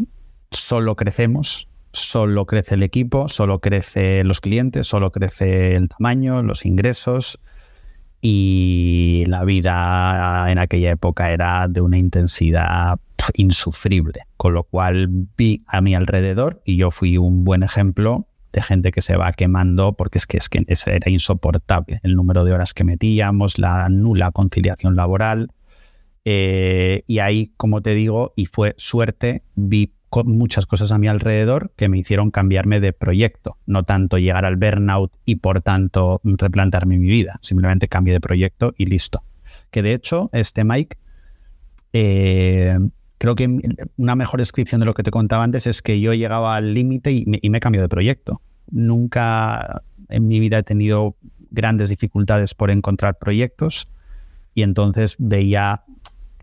[0.50, 6.66] solo crecemos, solo crece el equipo, solo crece los clientes, solo crece el tamaño, los
[6.66, 7.40] ingresos
[8.20, 12.98] y la vida en aquella época era de una intensidad
[13.34, 18.62] insufrible, con lo cual vi a mi alrededor y yo fui un buen ejemplo de
[18.62, 22.00] gente que se va quemando porque es que, es que era insoportable.
[22.02, 25.50] El número de horas que metíamos, la nula conciliación laboral,
[26.24, 29.92] eh, y ahí, como te digo, y fue suerte, vi
[30.24, 34.54] muchas cosas a mi alrededor que me hicieron cambiarme de proyecto, no tanto llegar al
[34.54, 39.24] burnout y por tanto replantarme mi vida, simplemente cambio de proyecto y listo.
[39.72, 40.96] Que de hecho, este Mike,
[41.92, 42.78] eh,
[43.18, 43.48] creo que
[43.96, 47.12] una mejor descripción de lo que te contaba antes es que yo llegaba al límite
[47.12, 48.40] y y me cambio de proyecto.
[48.70, 51.16] Nunca en mi vida he tenido
[51.50, 53.88] grandes dificultades por encontrar proyectos
[54.54, 55.84] y entonces veía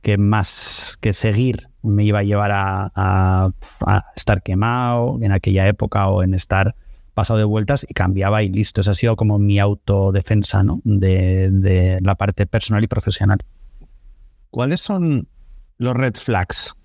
[0.01, 3.51] que más que seguir me iba a llevar a,
[4.15, 6.75] estar quemado en aquella época o en estar
[7.13, 8.81] pasado de vueltas y cambiaba y listo.
[8.81, 10.81] Esa ha sido como mi autodefensa ¿no?
[10.83, 13.39] de, de la parte personal y profesional.
[14.49, 15.27] ¿Cuáles son
[15.81, 16.75] los red flags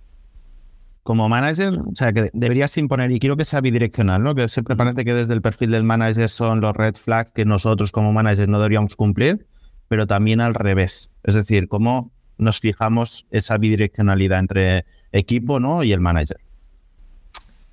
[1.03, 4.35] como manager, o sea, que deberías imponer, y quiero que sea bidireccional, ¿no?
[4.35, 7.93] Que siempre parece que desde el perfil del manager son los red flags que nosotros
[7.93, 9.47] como managers no deberíamos cumplir,
[9.87, 11.11] pero también al revés.
[11.23, 15.85] Es decir, cómo nos fijamos esa bidireccionalidad entre equipo ¿no?
[15.85, 16.39] y el manager.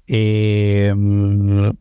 [0.06, 1.74] Em,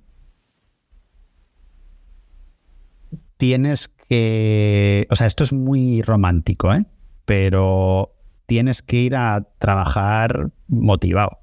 [3.36, 6.86] tienes que, o sea, esto es muy romántico, ¿eh?
[7.26, 8.14] pero
[8.52, 11.38] tienes que ir a trabajar motivado.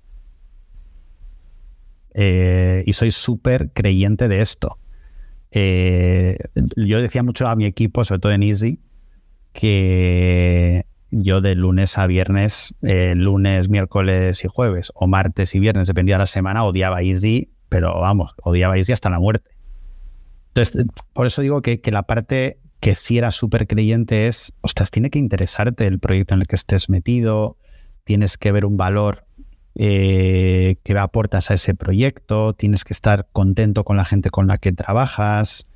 [2.14, 4.78] Eh, y soy súper creyente de esto.
[5.50, 6.38] Eh,
[6.76, 8.80] yo decía mucho a mi equipo, sobre todo en Easy,
[9.54, 15.88] que yo de lunes a viernes, eh, lunes, miércoles y jueves, o martes y viernes,
[15.88, 19.50] dependía de la semana, odiaba Easy, pero vamos, odiaba Easy hasta la muerte.
[20.50, 24.92] Entonces, por eso digo que, que la parte que sí era súper creyente es, ostras,
[24.92, 27.58] tiene que interesarte el proyecto en el que estés metido,
[28.04, 29.26] tienes que ver un valor
[29.76, 34.58] eh, que aportas a ese proyecto, tienes que estar contento con la gente con la
[34.58, 35.68] que trabajas.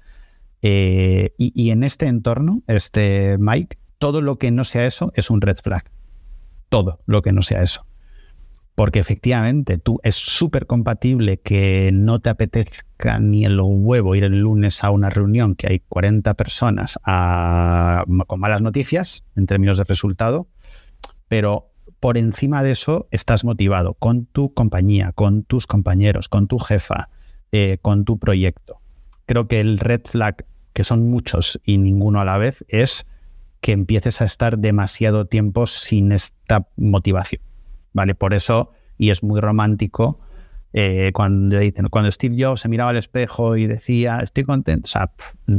[0.62, 5.42] Eh, y, en este entorno, este Mike, todo lo que no sea eso es un
[5.42, 5.84] red flag.
[6.70, 7.86] Todo lo que no sea eso.
[8.76, 14.40] Porque efectivamente tú es súper compatible que no te apetezca ni el huevo ir el
[14.40, 20.48] lunes a una reunión que hay 40 personas con malas noticias en términos de resultado,
[21.28, 26.58] pero por encima de eso estás motivado con tu compañía, con tus compañeros, con tu
[26.58, 27.10] jefa,
[27.52, 28.82] eh, con tu proyecto.
[29.26, 33.06] Creo que el red flag, que son muchos y ninguno a la vez, es
[33.62, 37.42] que empieces a estar demasiado tiempo sin esta motivación.
[37.94, 38.16] ¿Vale?
[38.16, 40.20] Por eso, y es muy romántico,
[40.74, 41.60] eh, cuando,
[42.12, 45.12] Steve Jobs se miraba al espejo y decía, estoy contento, o sea,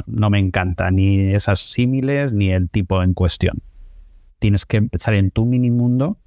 [0.06, 3.58] no me encanta ni esas símiles ni el tipo en cuestión.
[4.40, 6.18] Tienes que empezar en tu mini mundo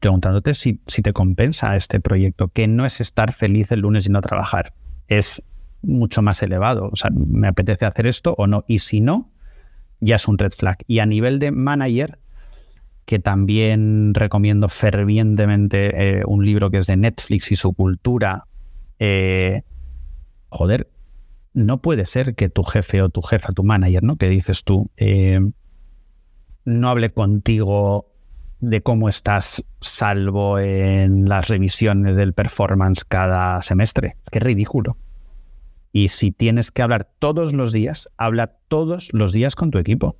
[0.00, 4.20] preguntándote si, te compensa este proyecto, que no es estar feliz el lunes y no
[4.20, 4.74] trabajar,
[5.08, 5.42] es
[5.82, 6.88] mucho más elevado.
[6.92, 8.64] O sea, ¿me apetece hacer esto o no?
[8.68, 9.32] Y si no,
[10.00, 10.78] ya es un red flag.
[10.86, 12.18] Y a nivel de manager,
[13.08, 18.44] que también recomiendo fervientemente eh, un libro que es de Netflix y su cultura,
[18.98, 19.62] eh,
[20.50, 20.90] joder,
[21.54, 24.16] no puede ser que tu jefe o tu jefa, tu manager, ¿no?
[24.16, 25.40] Que dices tú, eh,
[26.66, 28.12] no hable contigo
[28.60, 34.18] de cómo estás salvo en las revisiones del performance cada semestre.
[34.22, 34.98] Es que es ridículo.
[35.92, 40.18] Y si tienes que hablar todos los días, habla todos los días con tu equipo.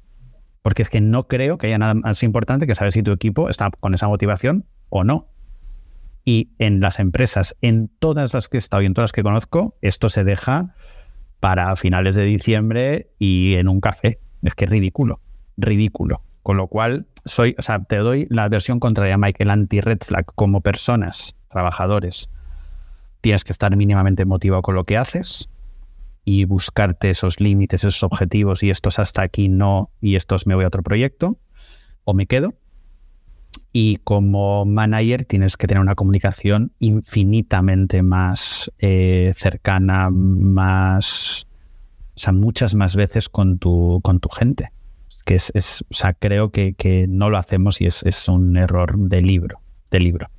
[0.68, 3.48] Porque es que no creo que haya nada más importante que saber si tu equipo
[3.48, 5.26] está con esa motivación o no.
[6.26, 9.22] Y en las empresas, en todas las que he estado y en todas las que
[9.22, 10.74] conozco, esto se deja
[11.40, 14.20] para finales de diciembre y en un café.
[14.42, 15.22] Es que es ridículo,
[15.57, 16.20] ridículo.
[16.42, 20.26] Con lo cual, soy, o sea, te doy la versión contraria, Mike, el anti-red flag.
[20.35, 22.28] Como personas, trabajadores,
[23.22, 25.48] tienes que estar mínimamente motivado con lo que haces
[26.24, 30.64] y buscarte esos límites, esos objetivos y estos hasta aquí no y estos me voy
[30.64, 31.38] a otro proyecto
[32.04, 32.54] o me quedo.
[33.72, 41.46] Y como manager tienes que tener una comunicación infinitamente más eh, cercana, más,
[42.33, 44.72] muchas más veces con tu, con tu gente
[45.28, 50.00] que es, sea, creo que, no lo hacemos y es, un error de libro, de
[50.00, 50.31] libro.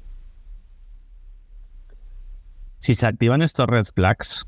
[2.79, 4.47] Si se activan estos red flags,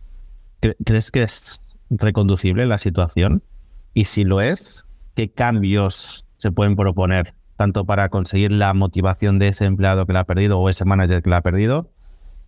[0.86, 3.44] ¿crees que es reconducible la situación?
[3.94, 7.34] Y si lo es, ¿qué cambios se pueden proponer?
[7.58, 11.22] Tanto para conseguir la motivación de ese empleado que la ha perdido o ese manager
[11.22, 11.92] que la ha perdido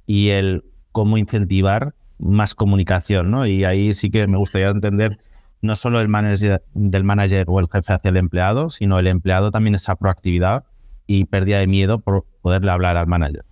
[0.06, 3.46] y el cómo incentivar más comunicación, ¿no?
[3.46, 5.20] Y ahí sí que me gustaría entender
[5.62, 9.52] no solo el manager del manager o el jefe hacia el empleado, sino el empleado
[9.52, 10.66] también esa proactividad
[11.08, 13.46] y pérdida de miedo por poderle hablar al manager.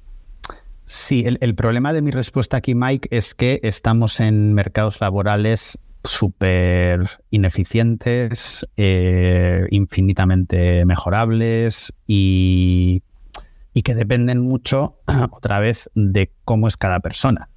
[0.93, 7.21] Sí, el, problema de mi respuesta aquí, Mike, es que estamos en mercados laborales súper
[7.29, 13.03] ineficientes, eh, infinitamente mejorables y,
[13.85, 14.99] que dependen mucho,
[15.31, 17.47] otra vez, de cómo es cada persona.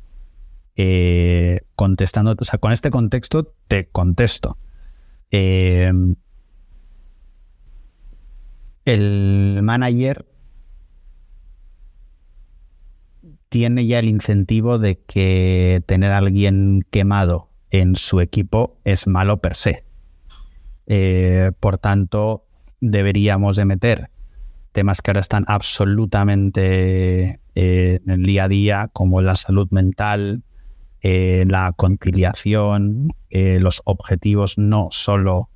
[0.76, 4.58] Eh, contestando, o sea, con este contexto te contesto.
[5.32, 5.90] Eh,
[8.84, 10.24] el manager
[13.54, 19.40] tiene ya el incentivo de que tener a alguien quemado en su equipo es malo
[19.40, 19.84] per se.
[20.88, 22.48] Eh, por tanto,
[22.80, 24.10] deberíamos de meter
[24.72, 30.42] temas que ahora están absolutamente eh, en el día a día, como la salud mental,
[31.02, 35.48] eh, la conciliación, los objetivos no solo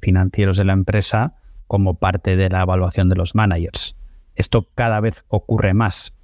[0.00, 1.34] financieros de la empresa,
[1.66, 3.96] como parte de la evaluación de los managers.
[4.34, 6.14] Esto cada vez ocurre más.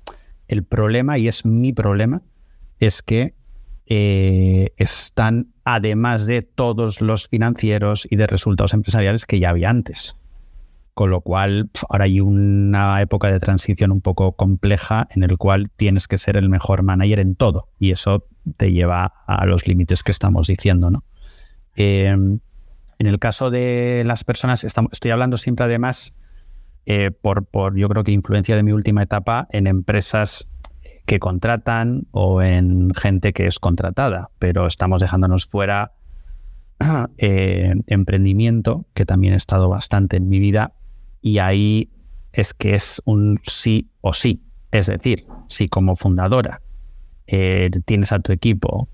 [0.49, 2.23] El problema, y es mi problema,
[2.79, 3.35] es que
[3.87, 10.17] eh, están además de todos los financieros y de resultados empresariales que ya había antes.
[10.95, 15.71] Con lo cual, ahora hay una época de transición un poco compleja en el cual
[15.75, 17.69] tienes que ser el mejor manager en todo.
[17.81, 18.27] Y eso
[18.57, 20.91] te lleva a los límites que estamos diciendo.
[20.91, 21.03] ¿no?
[21.75, 22.39] Em,
[22.99, 26.15] en el caso de las personas, estoy hablando siempre además
[26.87, 30.49] eh, por, por, yo creo que influencia de mi última etapa en empresas
[31.07, 35.93] que contratan o en gente que es contratada, pero estamos dejándonos fuera
[37.19, 40.73] eh, emprendimiento, que también he estado bastante en mi vida,
[41.21, 41.91] y ahí
[42.33, 44.43] es que es un sí o sí.
[44.71, 46.61] Es decir, si como fundadora
[47.27, 48.89] eh, tienes a tu equipo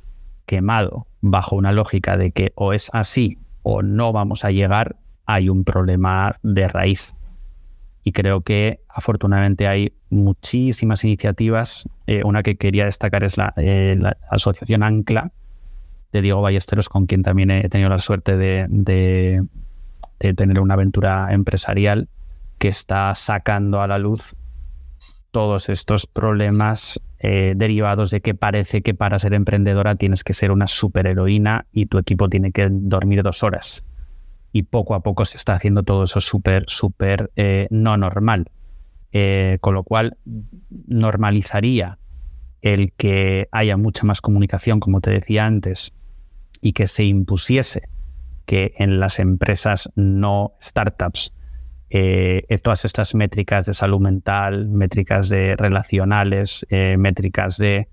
[0.46, 5.48] quemado bajo una lógica de que o es así o no vamos a llegar, hay
[5.48, 7.14] un problema de raíz
[8.02, 11.88] y creo que afortunadamente hay muchísimas iniciativas.
[12.06, 15.32] Eh, una que quería destacar es eh, la, Asociación Ancla
[16.12, 19.44] de Diego Ballesteros, con quien también he tenido la suerte de,
[20.18, 22.08] tener una aventura empresarial
[22.58, 24.34] que está sacando a la luz
[25.30, 30.50] todos estos problemas eh, derivados de que parece que para ser emprendedora tienes que ser
[30.50, 33.84] una superheroína y tu equipo tiene que dormir dos horas
[34.52, 38.50] y poco a poco se está haciendo todo eso súper, súper eh, no normal.
[39.12, 40.18] Eh, con lo cual
[40.86, 41.98] normalizaría
[42.62, 45.92] el que haya mucha más comunicación, como te decía antes,
[46.60, 47.88] y que se impusiese
[48.46, 51.32] que en las empresas no startups
[51.92, 57.88] eh, todas estas métricas de salud mental, métricas de relacionales, métricas de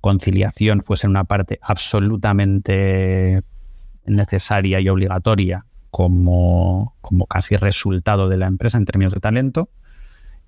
[0.00, 3.42] conciliación fuesen una parte absolutamente
[4.06, 9.68] necesaria y obligatoria como, como casi resultado de la empresa en términos de talento.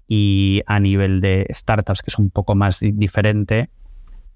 [0.08, 3.68] Y a nivel de startups, que es un poco más diferente,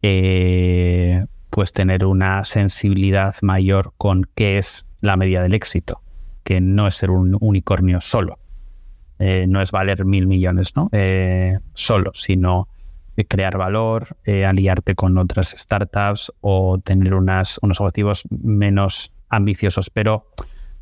[0.02, 6.02] eh, pues tener una sensibilidad mayor con qué es la medida del éxito,
[6.44, 8.38] que no es ser un unicornio solo,
[9.18, 10.88] eh, no es valer mil millones ¿no?
[10.92, 12.68] Eh, solo, sino
[13.28, 19.90] crear valor, aliarte con otras startups o tener unas, unos objetivos menos ambiciosos.
[19.90, 20.26] Pero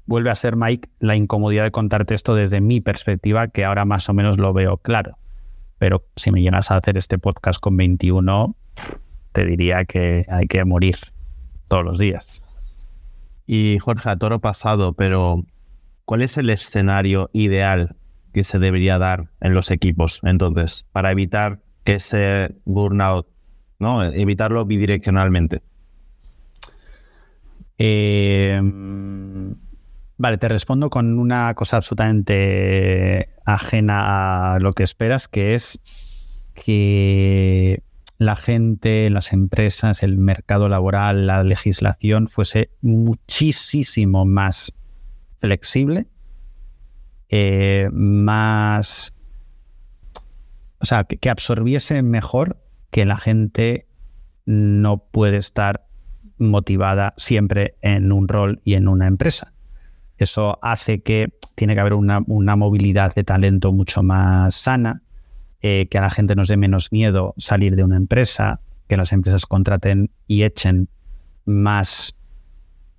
[0.06, 4.08] vuelve a ser, Mike, la incomodidad de contarte esto desde mi perspectiva, que ahora más
[4.08, 5.18] o menos lo veo claro.
[5.78, 8.56] Pero si me llegas a hacer este podcast con 21,
[9.32, 10.96] te diría que hay que morir
[11.68, 12.42] todos los días.
[13.46, 15.44] Y Jorge, a toro pasado, pero
[16.04, 17.96] ¿cuál es el escenario ideal
[18.32, 23.26] que se debería dar en los equipos entonces para evitar que ese burnout,
[23.78, 24.02] ¿no?
[24.02, 25.62] Evitarlo bidireccionalmente.
[27.78, 28.60] Eh,
[30.18, 35.78] Vale, te respondo con una cosa absolutamente ajena a lo que esperas, que es
[36.54, 37.82] que
[38.16, 44.72] la gente, las empresas, el mercado laboral, la legislación fuese muchísimo más
[45.38, 46.08] flexible,
[47.28, 49.12] eh, más...
[50.78, 53.86] O sea, que absorbiese mejor que la gente
[54.46, 55.86] no puede estar
[56.38, 59.52] motivada siempre en un rol y en una empresa.
[60.18, 62.20] Eso hace que tiene que haber una,
[62.56, 65.02] movilidad de talento mucho más sana,
[65.60, 69.12] eh, que a la gente nos dé menos miedo salir de una empresa, que las
[69.12, 70.88] empresas contraten y echen
[71.44, 72.14] más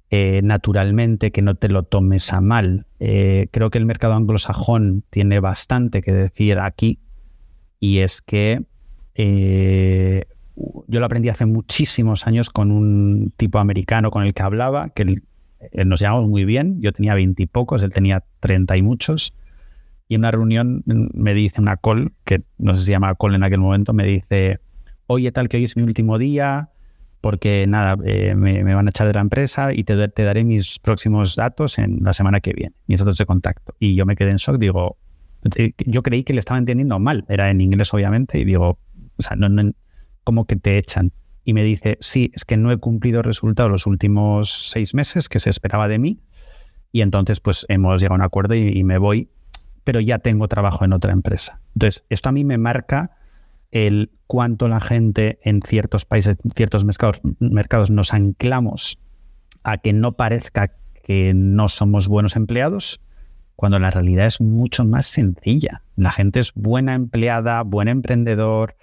[0.09, 2.86] eh, naturalmente, que no te lo tomes a mal.
[2.99, 6.99] Eh, creo que el mercado anglosajón tiene bastante que decir aquí
[7.80, 8.63] y es que
[10.88, 15.03] yo lo aprendí hace muchísimos años con un tipo americano con el que hablaba, que
[15.03, 15.24] el,
[15.86, 19.34] nos llevamos muy bien, yo tenía veintipocos, él tenía treinta y muchos,
[20.08, 23.36] y en una reunión me dice una call, que no sé si se llama call
[23.36, 24.60] en aquel momento, me dice,
[25.08, 26.70] oye, tal que hoy es mi último día,
[27.20, 31.36] porque nada, eh, me, van a echar de la empresa y te, daré mis próximos
[31.36, 33.76] datos en la semana que viene, mis datos de contacto.
[33.80, 34.97] Y yo me quedé en shock, digo,
[35.58, 38.80] eh, yo creí que le estaba entendiendo mal, era en inglés obviamente, y digo,
[39.18, 39.72] o sea, no, no,
[40.24, 41.12] ¿cómo que te echan?
[41.48, 45.39] Y me dice, sí, es que no he cumplido resultados los últimos seis meses que
[45.39, 46.20] se esperaba de mí
[46.91, 49.30] y entonces pues hemos llegado a un acuerdo y, me voy,
[49.86, 51.62] pero ya tengo trabajo en otra empresa.
[51.74, 53.12] Entonces, esto a mí me marca
[53.72, 59.00] el cuánto la gente en ciertos países, en ciertos mercados, mercados nos anclamos
[59.64, 63.00] a que no parezca que no somos buenos empleados,
[63.56, 65.82] cuando la realidad es mucho más sencilla.
[65.95, 68.76] La gente es buena empleada, buen emprendedor,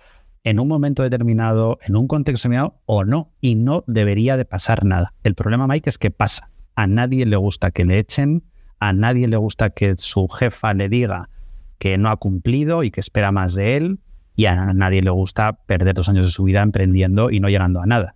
[0.45, 4.85] en un momento determinado, en un contexto determinado o no, y no debería de pasar
[4.85, 5.15] nada.
[5.25, 6.51] El problema, Mike, es que pasa.
[6.77, 8.45] A nadie le gusta que le echen,
[8.79, 11.31] a nadie le gusta que su jefa le diga
[11.79, 14.01] que no ha cumplido y que espera más de él,
[14.37, 17.81] y a nadie le gusta perder dos años de su vida emprendiendo y no llegando
[17.81, 18.15] a nada.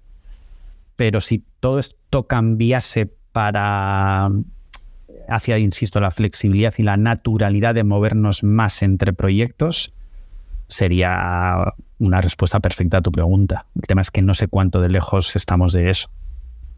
[0.97, 4.31] Pero si todo esto cambiase para
[5.29, 9.95] hacia, insisto, la flexibilidad y la naturalidad de movernos más entre proyectos,
[10.67, 13.67] sería una respuesta perfecta a tu pregunta.
[13.75, 16.11] El tema es que no sé cuánto de lejos estamos de eso.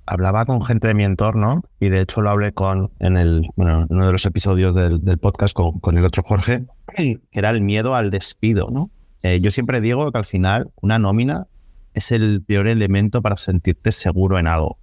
[0.06, 3.86] Hablaba con gente de mi entorno y de hecho lo hablé con en el bueno,
[3.88, 6.64] uno de los episodios del, podcast con, con, el otro Jorge,
[6.96, 8.90] que era el miedo al despido, ¿no?
[9.22, 11.46] Eh, yo siempre digo que al final una nómina
[11.94, 14.78] es el peor elemento para sentirte seguro en algo.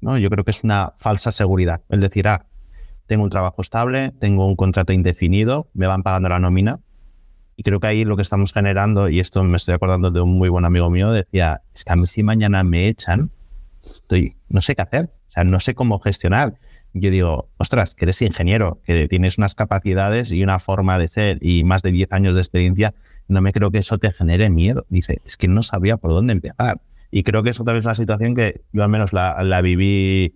[0.00, 0.18] ¿no?
[0.18, 1.82] Yo creo que es una falsa seguridad.
[1.88, 2.46] Es decir, ah,
[3.06, 6.80] tengo un trabajo estable, tengo un contrato indefinido, me van pagando la nómina.
[7.62, 10.48] Creo que ahí lo que estamos generando, y esto me estoy acordando de un muy
[10.48, 13.30] buen amigo mío, decía, es que a mí si mañana me echan,
[13.82, 16.54] estoy, no sé qué hacer, o sea, no sé cómo gestionar.
[16.94, 21.38] Yo digo, ostras, que eres ingeniero, que tienes unas capacidades y una forma de ser
[21.40, 22.94] y más de 10 años de experiencia,
[23.28, 24.84] no me creo que eso te genere miedo.
[24.90, 26.82] Dice, es que no sabía por dónde empezar.
[27.10, 30.34] Y creo que eso también es una situación que yo al menos la, viví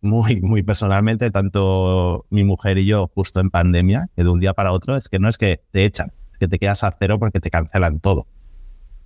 [0.00, 4.52] muy, muy personalmente, tanto mi mujer y yo justo en pandemia, que de un día
[4.52, 7.40] para otro es que no es que te echan, que te quedas a cero porque
[7.40, 8.26] te cancelan todo.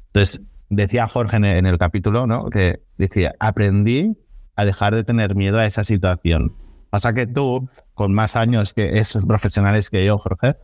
[0.09, 2.51] Entonces, decía Jorge en el, capítulo, ¿no?
[2.51, 4.17] Que decía, aprendí
[4.57, 6.55] a dejar de tener miedo a esa situación.
[6.91, 10.57] Pasa que tú, con más años que esos profesionales que yo, Jorge,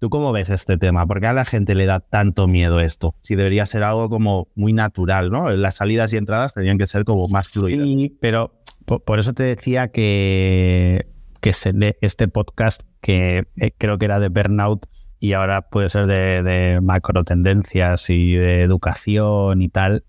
[0.00, 1.06] ¿Tú cómo ves este tema?
[1.06, 3.14] ¿Por qué a la gente le da tanto miedo esto?
[3.20, 5.50] Si debería ser algo como muy natural, ¿no?
[5.50, 7.86] Las salidas y entradas tendrían que ser como más fluidas.
[7.86, 11.06] Sí, pero por, eso te decía que,
[11.42, 11.52] que
[12.00, 14.86] este podcast, que eh, creo que era de burnout
[15.20, 20.02] y ahora puede ser de, macro tendencias y de educación y tal,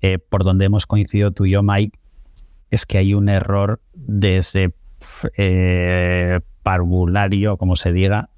[0.00, 1.98] eh, por donde hemos coincidido tú y yo, Mike,
[2.70, 4.72] es que hay un error desde
[5.36, 8.30] eh, parvulario, como se diga,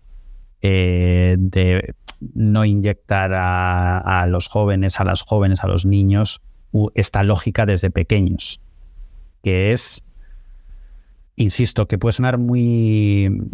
[0.63, 6.41] eh, de no inyectar a, los jóvenes, a las jóvenes, a los niños,
[6.95, 8.61] esta lógica desde pequeños,
[9.43, 10.03] que es,
[11.37, 13.51] insisto, que puede sonar muy,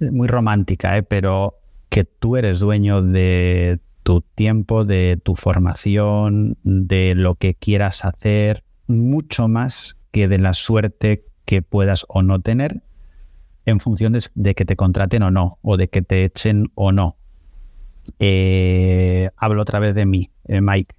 [0.00, 1.61] muy romántica, pero
[1.92, 8.64] que tú eres dueño de tu tiempo, de tu formación, de lo que quieras hacer,
[8.86, 12.82] mucho más que de la suerte que puedas o no tener
[13.66, 17.18] en función de, que te contraten o no, o de que te echen o no.
[18.18, 20.94] Eh, hablo otra vez de mí, eh, Mike.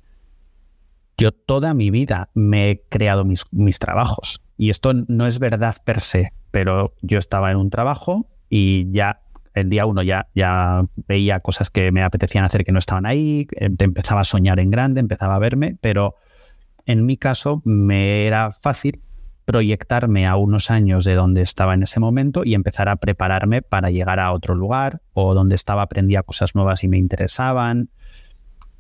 [1.18, 5.76] Yo toda mi vida me he creado mis, mis trabajos y esto no es verdad
[5.84, 9.23] per se, pero yo estaba en un trabajo y ya
[9.54, 13.48] el día uno ya, ya veía cosas que me apetecían hacer que no estaban ahí,
[13.58, 16.16] eh, empezaba a soñar en grande, empezaba a verme, pero
[16.86, 19.02] en mi caso me era fácil
[19.46, 23.90] proyectarme a unos años de donde estaba en ese momento y empezar a prepararme para
[23.90, 27.90] llegar a otro lugar o donde estaba aprendía cosas nuevas y me interesaban.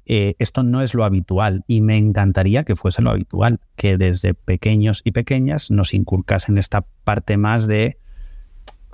[0.05, 4.34] Eh, esto no es lo habitual y me encantaría que fuese lo habitual, que desde
[4.34, 7.97] pequeños y pequeñas nos inculcasen esta parte más de,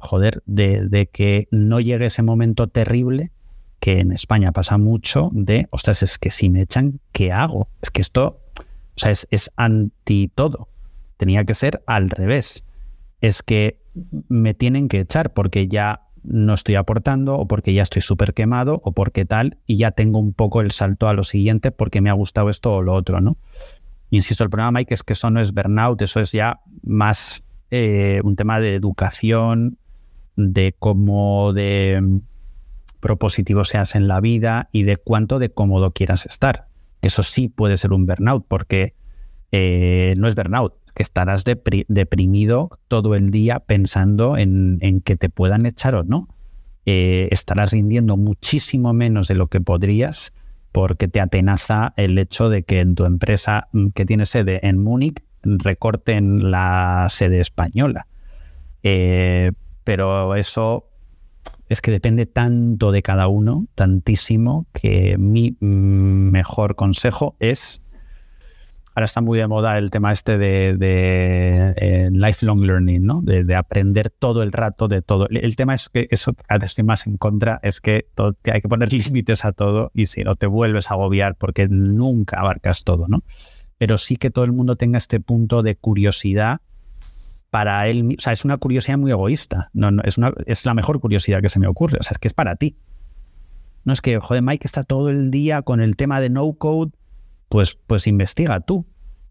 [0.02, 3.32] joder, de, que no llegue ese momento terrible
[3.80, 7.70] que en España pasa mucho de, ostras, es que si me echan, ¿qué hago?
[7.82, 10.70] Es que esto, o sea, es, es anti todo
[11.20, 12.64] tenía que ser al revés.
[13.20, 13.82] Es que
[14.30, 18.80] me tienen que echar porque ya no estoy aportando o porque ya estoy súper quemado
[18.86, 22.10] o porque tal y ya tengo un poco el salto a lo siguiente porque me
[22.10, 23.38] ha gustado esto o lo otro, ¿no?
[24.12, 28.22] Insisto, el problema, Mike, es que eso no es burnout, eso es ya más eh,
[28.24, 29.78] un tema de educación,
[30.40, 32.22] de cómo de
[33.00, 36.68] propositivo seas en la vida y de cuánto de cómodo quieras estar.
[37.02, 38.94] Eso sí puede ser un burnout porque
[39.52, 45.66] eh, no es burnout, que estarás deprimido todo el día pensando en, que te puedan
[45.66, 46.28] echar o no.
[46.86, 50.34] Eh, estarás rindiendo muchísimo menos de lo que podrías
[50.72, 54.82] porque te atenaza el hecho de que en tu empresa mm, que tiene sede en
[54.82, 58.08] Múnich recorten la sede española.
[58.84, 59.52] Eh,
[59.90, 60.88] pero eso
[61.68, 67.84] es que depende tanto de cada uno, tantísimo, que mi mm, mejor consejo es
[68.94, 70.78] ahora está muy de moda el tema este de,
[71.76, 73.24] eh, lifelong learning, ¿no?
[73.24, 75.28] De, aprender todo el rato de todo.
[75.28, 78.06] El tema es que eso que estoy más en contra es que
[78.44, 82.42] hay que poner límites a todo y si no te vuelves a agobiar porque nunca
[82.42, 83.24] abarcas todo, ¿no?
[83.80, 86.62] Pero sí que todo el mundo tenga este punto de curiosidad
[87.50, 91.00] para él, o sea, es una curiosidad muy egoísta, no, es, una, es la mejor
[91.00, 92.78] curiosidad que se me ocurre, o sea, es que es para ti.
[93.86, 96.92] No es que, joder, Mike está todo el día con el tema de no code,
[97.48, 98.86] pues, pues investiga tú,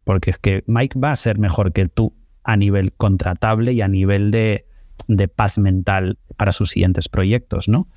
[0.05, 3.89] porque es que Mike va a ser mejor que tú a nivel contratable y a
[3.89, 4.65] nivel de,
[5.37, 7.89] paz mental para sus siguientes proyectos, ¿no?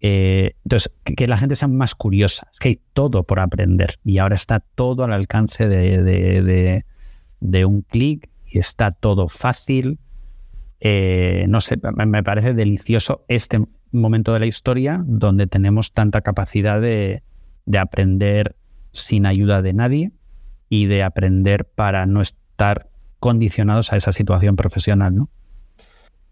[0.00, 2.48] Eh, entonces, que, la gente sea más curiosa.
[2.52, 6.82] Es que hay todo por aprender y ahora está todo al alcance de,
[7.40, 9.98] de un clic y está todo fácil.
[10.80, 13.60] Eh, no sé, me parece delicioso este
[13.92, 17.22] momento de la historia donde tenemos tanta capacidad de,
[17.78, 18.56] aprender
[18.92, 20.12] sin ayuda de nadie
[20.68, 22.90] y de aprender para no estar
[23.20, 25.30] condicionados a esa situación profesional, ¿no?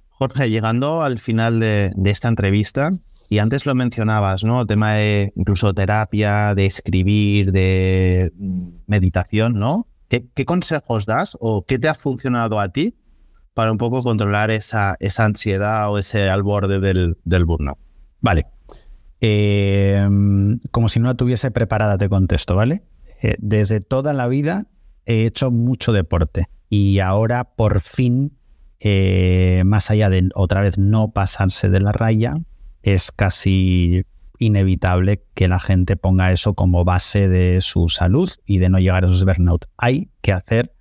[0.08, 2.90] Jorge, llegando al final de, esta entrevista,
[3.28, 4.62] y antes lo mencionabas, ¿no?
[4.62, 8.32] El tema de incluso terapia, de escribir, de
[8.86, 9.86] meditación, ¿no?
[10.08, 12.96] ¿Qué, consejos das o qué te ha funcionado a ti
[13.52, 17.78] para un poco controlar esa, esa ansiedad o ese al borde del, burnout?
[18.20, 18.46] Vale.
[19.20, 22.84] Em, como si no la tuviese preparada, te contesto, ¿vale?
[23.22, 24.66] Eh, desde toda la vida
[25.04, 28.38] he hecho mucho deporte y ahora por fin,
[28.80, 32.34] eh, más allá de otra vez no pasarse de la raya,
[32.82, 34.04] es casi
[34.38, 39.04] inevitable que la gente ponga eso como base de su salud y de no llegar
[39.04, 39.66] a esos burnout.
[39.76, 40.72] Hay que hacer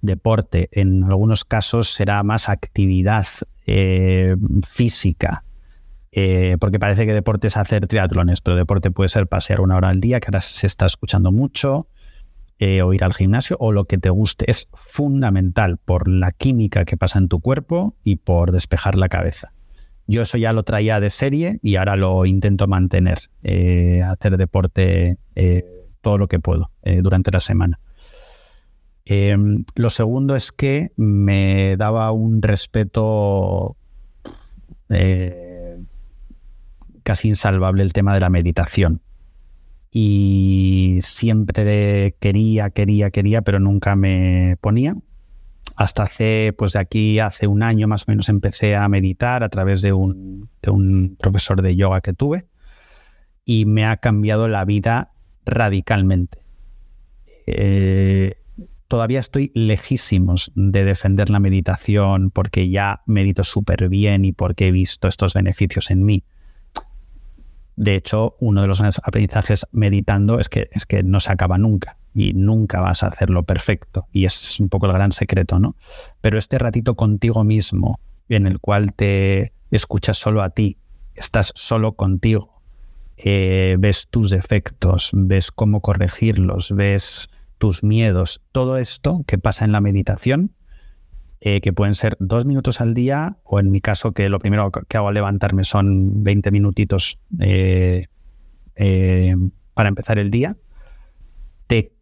[0.00, 0.68] deporte.
[0.72, 3.26] En algunos casos será más actividad
[3.66, 4.36] eh,
[4.66, 5.44] física,
[6.12, 9.88] eh, porque parece que deporte es hacer triatlones, pero deporte puede ser pasear una hora
[9.88, 11.88] al día, que ahora se está escuchando mucho,
[12.58, 14.50] eh, o ir al gimnasio, o lo que te guste.
[14.50, 19.52] Es fundamental por la química que pasa en tu cuerpo y por despejar la cabeza.
[20.10, 25.18] Yo eso ya lo traía de serie y ahora lo intento mantener, eh, hacer deporte
[25.34, 25.64] eh,
[26.00, 27.78] todo lo que puedo eh, durante la semana.
[29.04, 33.76] Em, lo segundo es que me daba un respeto
[37.02, 39.02] casi insalvable el tema de la meditación.
[39.90, 44.96] Y siempre quería, quería, quería, pero nunca me ponía
[45.78, 49.48] hasta hace, pues de aquí hace un año más o menos empecé a meditar a
[49.48, 50.50] través de un,
[51.20, 52.48] profesor de yoga que tuve
[53.44, 55.12] y me ha cambiado la vida
[55.46, 56.42] radicalmente.
[57.46, 58.42] Eh,
[58.88, 64.72] todavía estoy lejísimos de defender la meditación porque ya medito súper bien y porque he
[64.72, 66.24] visto estos beneficios en mí.
[67.76, 71.97] De hecho, uno de los aprendizajes meditando es que, es que no se acaba nunca
[72.18, 74.08] y nunca vas a hacerlo perfecto.
[74.12, 75.76] Y es un poco el gran secreto, ¿no?
[76.20, 80.78] Pero este ratito contigo mismo, en el cual te escuchas solo a ti,
[81.14, 82.60] estás solo contigo,
[83.16, 89.70] eh, ves tus defectos, ves cómo corregirlos, ves tus miedos, todo esto que pasa en
[89.70, 90.56] la meditación,
[91.40, 94.72] eh, que pueden ser dos minutos al día, o en mi caso, que lo primero
[94.72, 98.06] que hago al levantarme son 20 minutitos eh,
[99.74, 100.56] para empezar el día,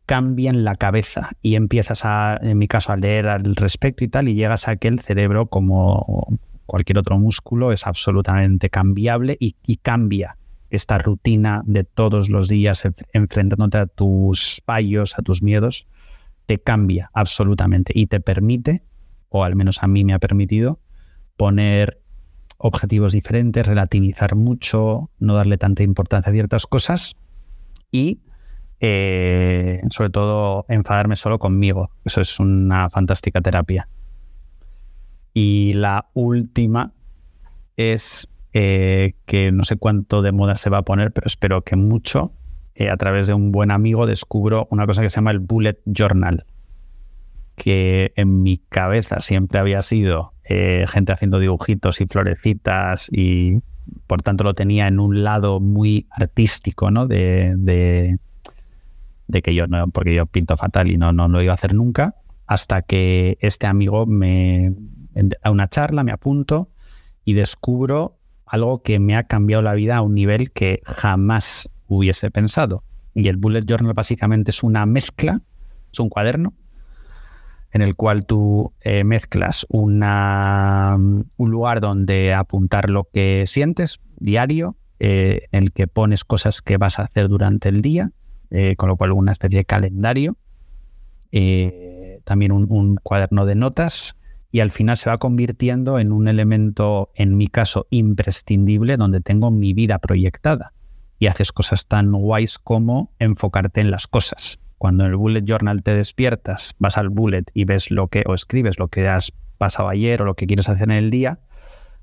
[0.06, 4.28] cambian la cabeza y empiezas a, en mi caso, a leer al respecto y tal,
[4.28, 10.38] y llegas a que el cerebro, como cualquier otro músculo, es absolutamente cambiable y, cambia
[10.70, 15.86] esta rutina de todos los días enfrentándote a tus fallos, a tus miedos,
[16.46, 18.84] te cambia absolutamente y te permite,
[19.28, 20.80] o al menos a mí me ha permitido,
[21.36, 22.00] poner
[22.58, 27.14] objetivos diferentes, relativizar mucho, no darle tanta importancia a ciertas cosas
[27.92, 28.20] y
[28.80, 31.90] eh, sobre todo enfadarme solo conmigo.
[32.04, 33.88] Eso es una fantástica terapia.
[35.32, 36.92] Y la última
[37.76, 41.76] es eh, que no sé cuánto de moda se va a poner, pero espero que
[41.76, 42.32] mucho.
[42.74, 45.78] Eh, a través de un buen amigo descubro una cosa que se llama el Bullet
[45.86, 46.44] Journal,
[47.54, 53.62] que en mi cabeza siempre había sido gente haciendo dibujitos y florecitas y
[54.06, 57.08] por tanto lo tenía en un lado muy artístico, ¿no?
[57.08, 58.18] de, de
[59.42, 62.14] que yo no, porque yo pinto fatal y no, no lo iba a hacer nunca,
[62.46, 64.74] hasta que este amigo me,
[65.42, 66.70] a una charla me apunto
[67.24, 72.30] y descubro algo que me ha cambiado la vida a un nivel que jamás hubiese
[72.30, 72.84] pensado.
[73.14, 75.40] Y el Bullet Journal básicamente es una mezcla,
[75.92, 76.54] es un cuaderno
[77.76, 84.76] en el cual tú eh, mezclas una, un lugar donde apuntar lo que sientes diario,
[84.98, 88.12] eh, en el que pones cosas que vas a hacer durante el día,
[88.50, 90.36] eh, con lo cual una especie de calendario.
[91.32, 94.16] eh, también un, cuaderno de notas
[94.50, 99.50] y al final se va convirtiendo en un elemento, en mi caso, imprescindible donde tengo
[99.50, 100.72] mi vida proyectada
[101.18, 104.58] y haces cosas tan guays como enfocarte en las cosas.
[104.78, 108.34] Cuando en el bullet journal te despiertas, vas al bullet y ves lo que, o
[108.34, 111.40] escribes lo que has pasado ayer o lo que quieres hacer en el día,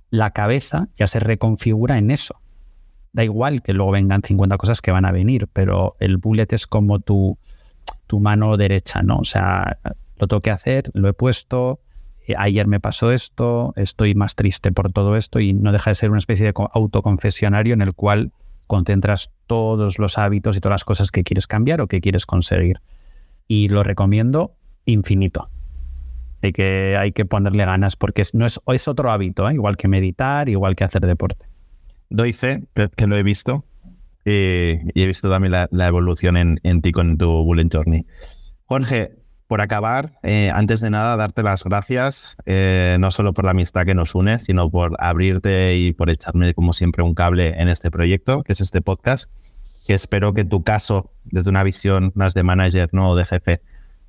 [0.10, 2.40] la cabeza ya se reconfigura en eso.
[3.14, 6.68] Da igual que luego vengan 50 cosas que van a venir, pero el bullet es
[6.68, 7.38] como tu,
[8.08, 9.18] tu mano derecha, ¿no?
[9.18, 9.78] O sea,
[10.18, 11.80] lo tengo que hacer, lo he puesto,
[12.28, 15.96] eh, ayer me pasó esto, estoy más triste por todo esto y no deja de
[15.96, 18.32] ser una especie de autoconfesionario en el cual
[18.68, 22.82] concentras todos los hábitos y todas las cosas que quieres cambiar o que quieres conseguir.
[23.48, 24.56] Y lo recomiendo
[24.86, 25.50] infinito.
[26.42, 29.54] Hay que, hay que ponerle ganas porque no es, es otro hábito, ¿eh?
[29.54, 31.46] igual que meditar, igual que hacer deporte.
[32.14, 32.64] Doy fe,
[32.96, 33.66] que, lo he visto,
[34.24, 38.06] y, he visto también la, evolución en, en, ti con tu Bullet Journey.
[38.66, 39.14] Jorge,
[39.48, 43.84] por acabar, eh, antes de nada, darte las gracias, eh, no solo por la amistad
[43.86, 47.90] que nos une, sino por abrirte y por echarme, como siempre, un cable en este
[47.90, 49.32] proyecto, que es este podcast,
[49.88, 53.62] que espero que tu caso, desde una visión más de manager, no de jefe,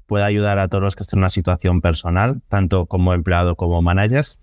[0.06, 3.80] pueda ayudar a todos los que estén en una situación personal, tanto como empleado como
[3.80, 4.42] managers.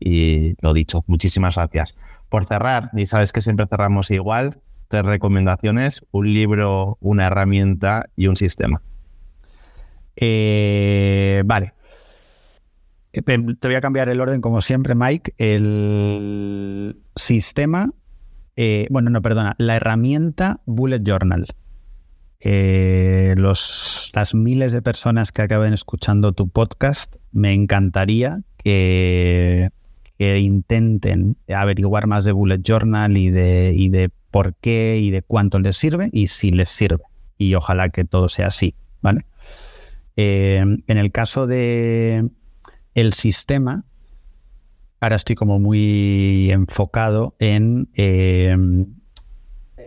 [0.00, 1.94] Y lo dicho, muchísimas gracias.
[2.28, 8.26] Por cerrar, y sabes que siempre cerramos igual, tres recomendaciones, un libro, una herramienta y
[8.28, 8.82] un sistema.
[10.16, 11.74] Eh, vale.
[13.12, 15.34] Eh, te voy a cambiar el orden como siempre, Mike.
[15.38, 17.90] El sistema,
[18.56, 21.46] eh, bueno, no, perdona, la herramienta Bullet Journal.
[23.36, 29.70] los, las miles de personas que acaben escuchando tu podcast, me encantaría que,
[30.18, 35.22] que, intenten averiguar más de Bullet Journal y de, y de por qué y de
[35.22, 37.04] cuánto les sirve y si les sirve.
[37.38, 39.26] Y ojalá que todo sea así, ¿vale?
[40.16, 42.30] Eh, en el caso de
[42.94, 43.84] el sistema,
[45.00, 48.56] ahora estoy como muy enfocado en eh,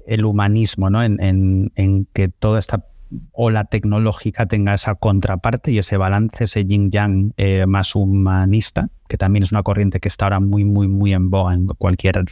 [0.06, 1.04] el humanismo, ¿no?
[1.04, 1.72] En,
[2.14, 2.86] que toda esta
[3.32, 9.44] ola tecnológica tenga esa contraparte y ese balance, ese yin-yang eh, más humanista, que también
[9.44, 12.24] es una corriente que está ahora muy, muy, muy en boga en cualquier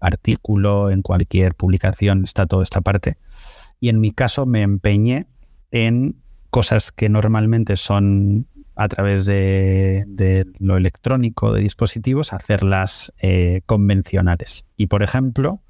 [0.00, 3.18] artículo, en cualquier publicación, está toda esta parte.
[3.78, 5.26] Y en mi caso me empeñé
[5.70, 6.16] en
[6.50, 14.64] cosas que normalmente son a través de, lo electrónico de dispositivos, hacerlas eh, convencionales.
[14.76, 15.60] Y por ejemplo,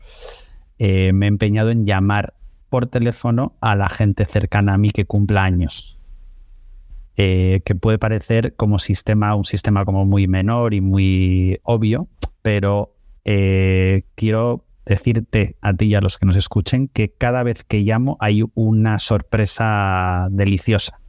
[0.78, 2.35] eh, me he empeñado en llamar
[2.71, 5.99] por teléfono a la gente cercana a mí que cumpla años.
[7.16, 12.09] Eh, que puede parecer como sistema, un sistema como muy menor y muy obvio,
[12.41, 12.95] pero
[14.14, 18.16] quiero decirte a ti y a los que nos escuchen que cada vez que llamo
[18.21, 21.01] hay una sorpresa deliciosa.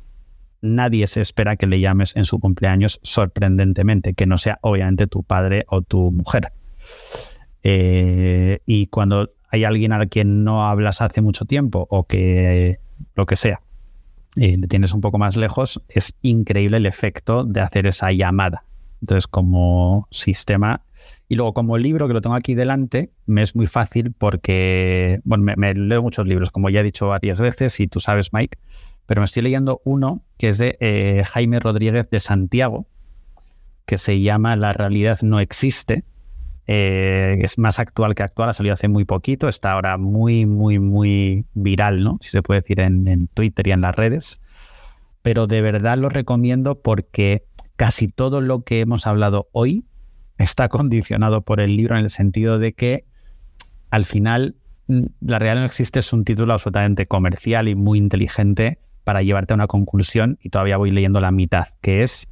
[0.61, 5.23] Nadie se espera que le llames en su cumpleaños sorprendentemente, que no sea obviamente tu
[5.23, 6.53] padre o tu mujer.
[7.63, 12.79] Eh, y cuando hay alguien al quien no hablas hace mucho tiempo o que
[13.15, 13.61] lo que sea,
[14.35, 18.63] y le tienes un poco más lejos, es increíble el efecto de hacer esa llamada.
[19.01, 20.83] Entonces, como sistema,
[21.27, 25.53] y luego, como libro que lo tengo aquí delante, me es muy fácil porque, bueno,
[25.55, 28.57] me, leo muchos libros, como ya he dicho varias veces, y tú sabes, Mike,
[29.05, 32.85] pero me estoy leyendo uno que es de eh, Jaime Rodríguez de Santiago,
[33.85, 36.03] que se llama La realidad no existe.
[36.67, 40.79] Eh, es más actual que actual, ha salido hace muy poquito, está ahora muy, muy,
[40.79, 42.17] muy viral, ¿no?
[42.21, 44.39] Si se puede decir en, en Twitter y en las redes.
[45.21, 47.43] Pero de verdad lo recomiendo porque
[47.75, 49.85] casi todo lo que hemos hablado hoy
[50.37, 53.05] está condicionado por el libro en el sentido de que
[53.89, 54.55] al final
[54.87, 59.53] mm, La realidad no existe es un título absolutamente comercial y muy inteligente para llevarte
[59.53, 62.27] a una conclusión y todavía voy leyendo la mitad, que es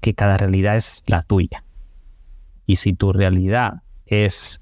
[0.00, 1.65] que cada realidad es la tuya.
[2.66, 4.60] Y si tu realidad es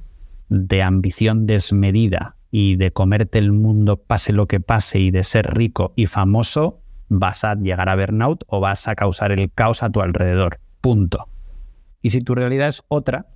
[0.49, 5.55] de ambición desmedida y de comerte el mundo pase lo que pase y de ser
[5.55, 9.91] rico y famoso, vas a llegar a burnout o vas a causar el caos a
[9.91, 10.61] tu alrededor.
[10.81, 11.29] Punto.
[12.03, 13.27] Y si tu realidad es otra,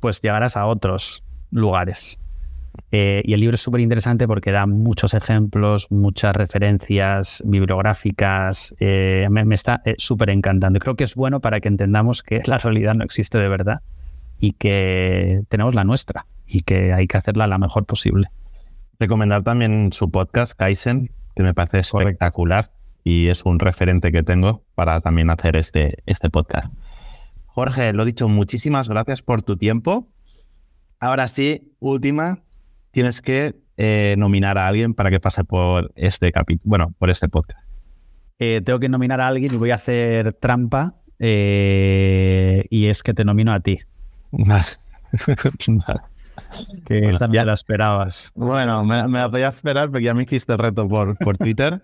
[0.00, 2.18] pues llegarás a otros lugares.
[2.92, 8.74] Eh, y el libro es súper interesante porque da muchos ejemplos, muchas referencias bibliográficas.
[8.78, 10.78] Eh, me, está eh, súper encantando.
[10.78, 13.82] creo que es bueno para que entendamos que la realidad no existe de verdad
[14.38, 18.28] y que tenemos la nuestra y que hay que hacerla la mejor posible.
[18.98, 22.72] Recomendar también su podcast, Kaizen, que me parece espectacular
[23.04, 26.72] y es un referente que tengo para también hacer este, este podcast.
[27.46, 30.08] Jorge, lo dicho, muchísimas gracias por tu tiempo.
[30.98, 32.42] Ahora sí, última,
[32.96, 37.28] tienes que eh, nominar a alguien para que pase por este capítulo, bueno, por este
[37.28, 37.62] podcast.
[38.38, 43.12] Eh, tengo que nominar a alguien y voy a hacer trampa eh, y es que
[43.12, 43.80] te nomino a ti.
[44.30, 44.80] Más.
[46.86, 48.32] que esta ya la esperabas.
[48.34, 51.82] Bueno, me, la podía esperar porque ya me hiciste el reto por, por Twitter.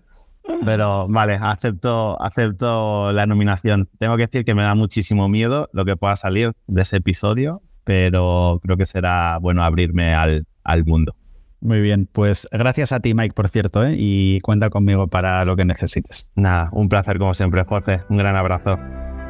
[0.65, 3.91] Pero vale, acepto, acepto la nominación.
[3.99, 7.61] Tengo que decir que me da muchísimo miedo lo que pueda salir de ese episodio,
[7.85, 11.15] pero creo que será bueno abrirme al, al mundo.
[11.61, 13.95] Muy bien, pues gracias a ti, Mike, por cierto, ¿eh?
[13.97, 16.33] y cuenta conmigo para lo que necesites.
[16.35, 18.01] Nada, un placer como siempre, Jorge.
[18.09, 18.79] Un gran abrazo.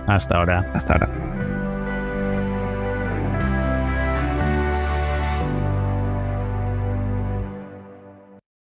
[0.06, 0.70] Hasta ahora.
[0.72, 1.41] Hasta ahora.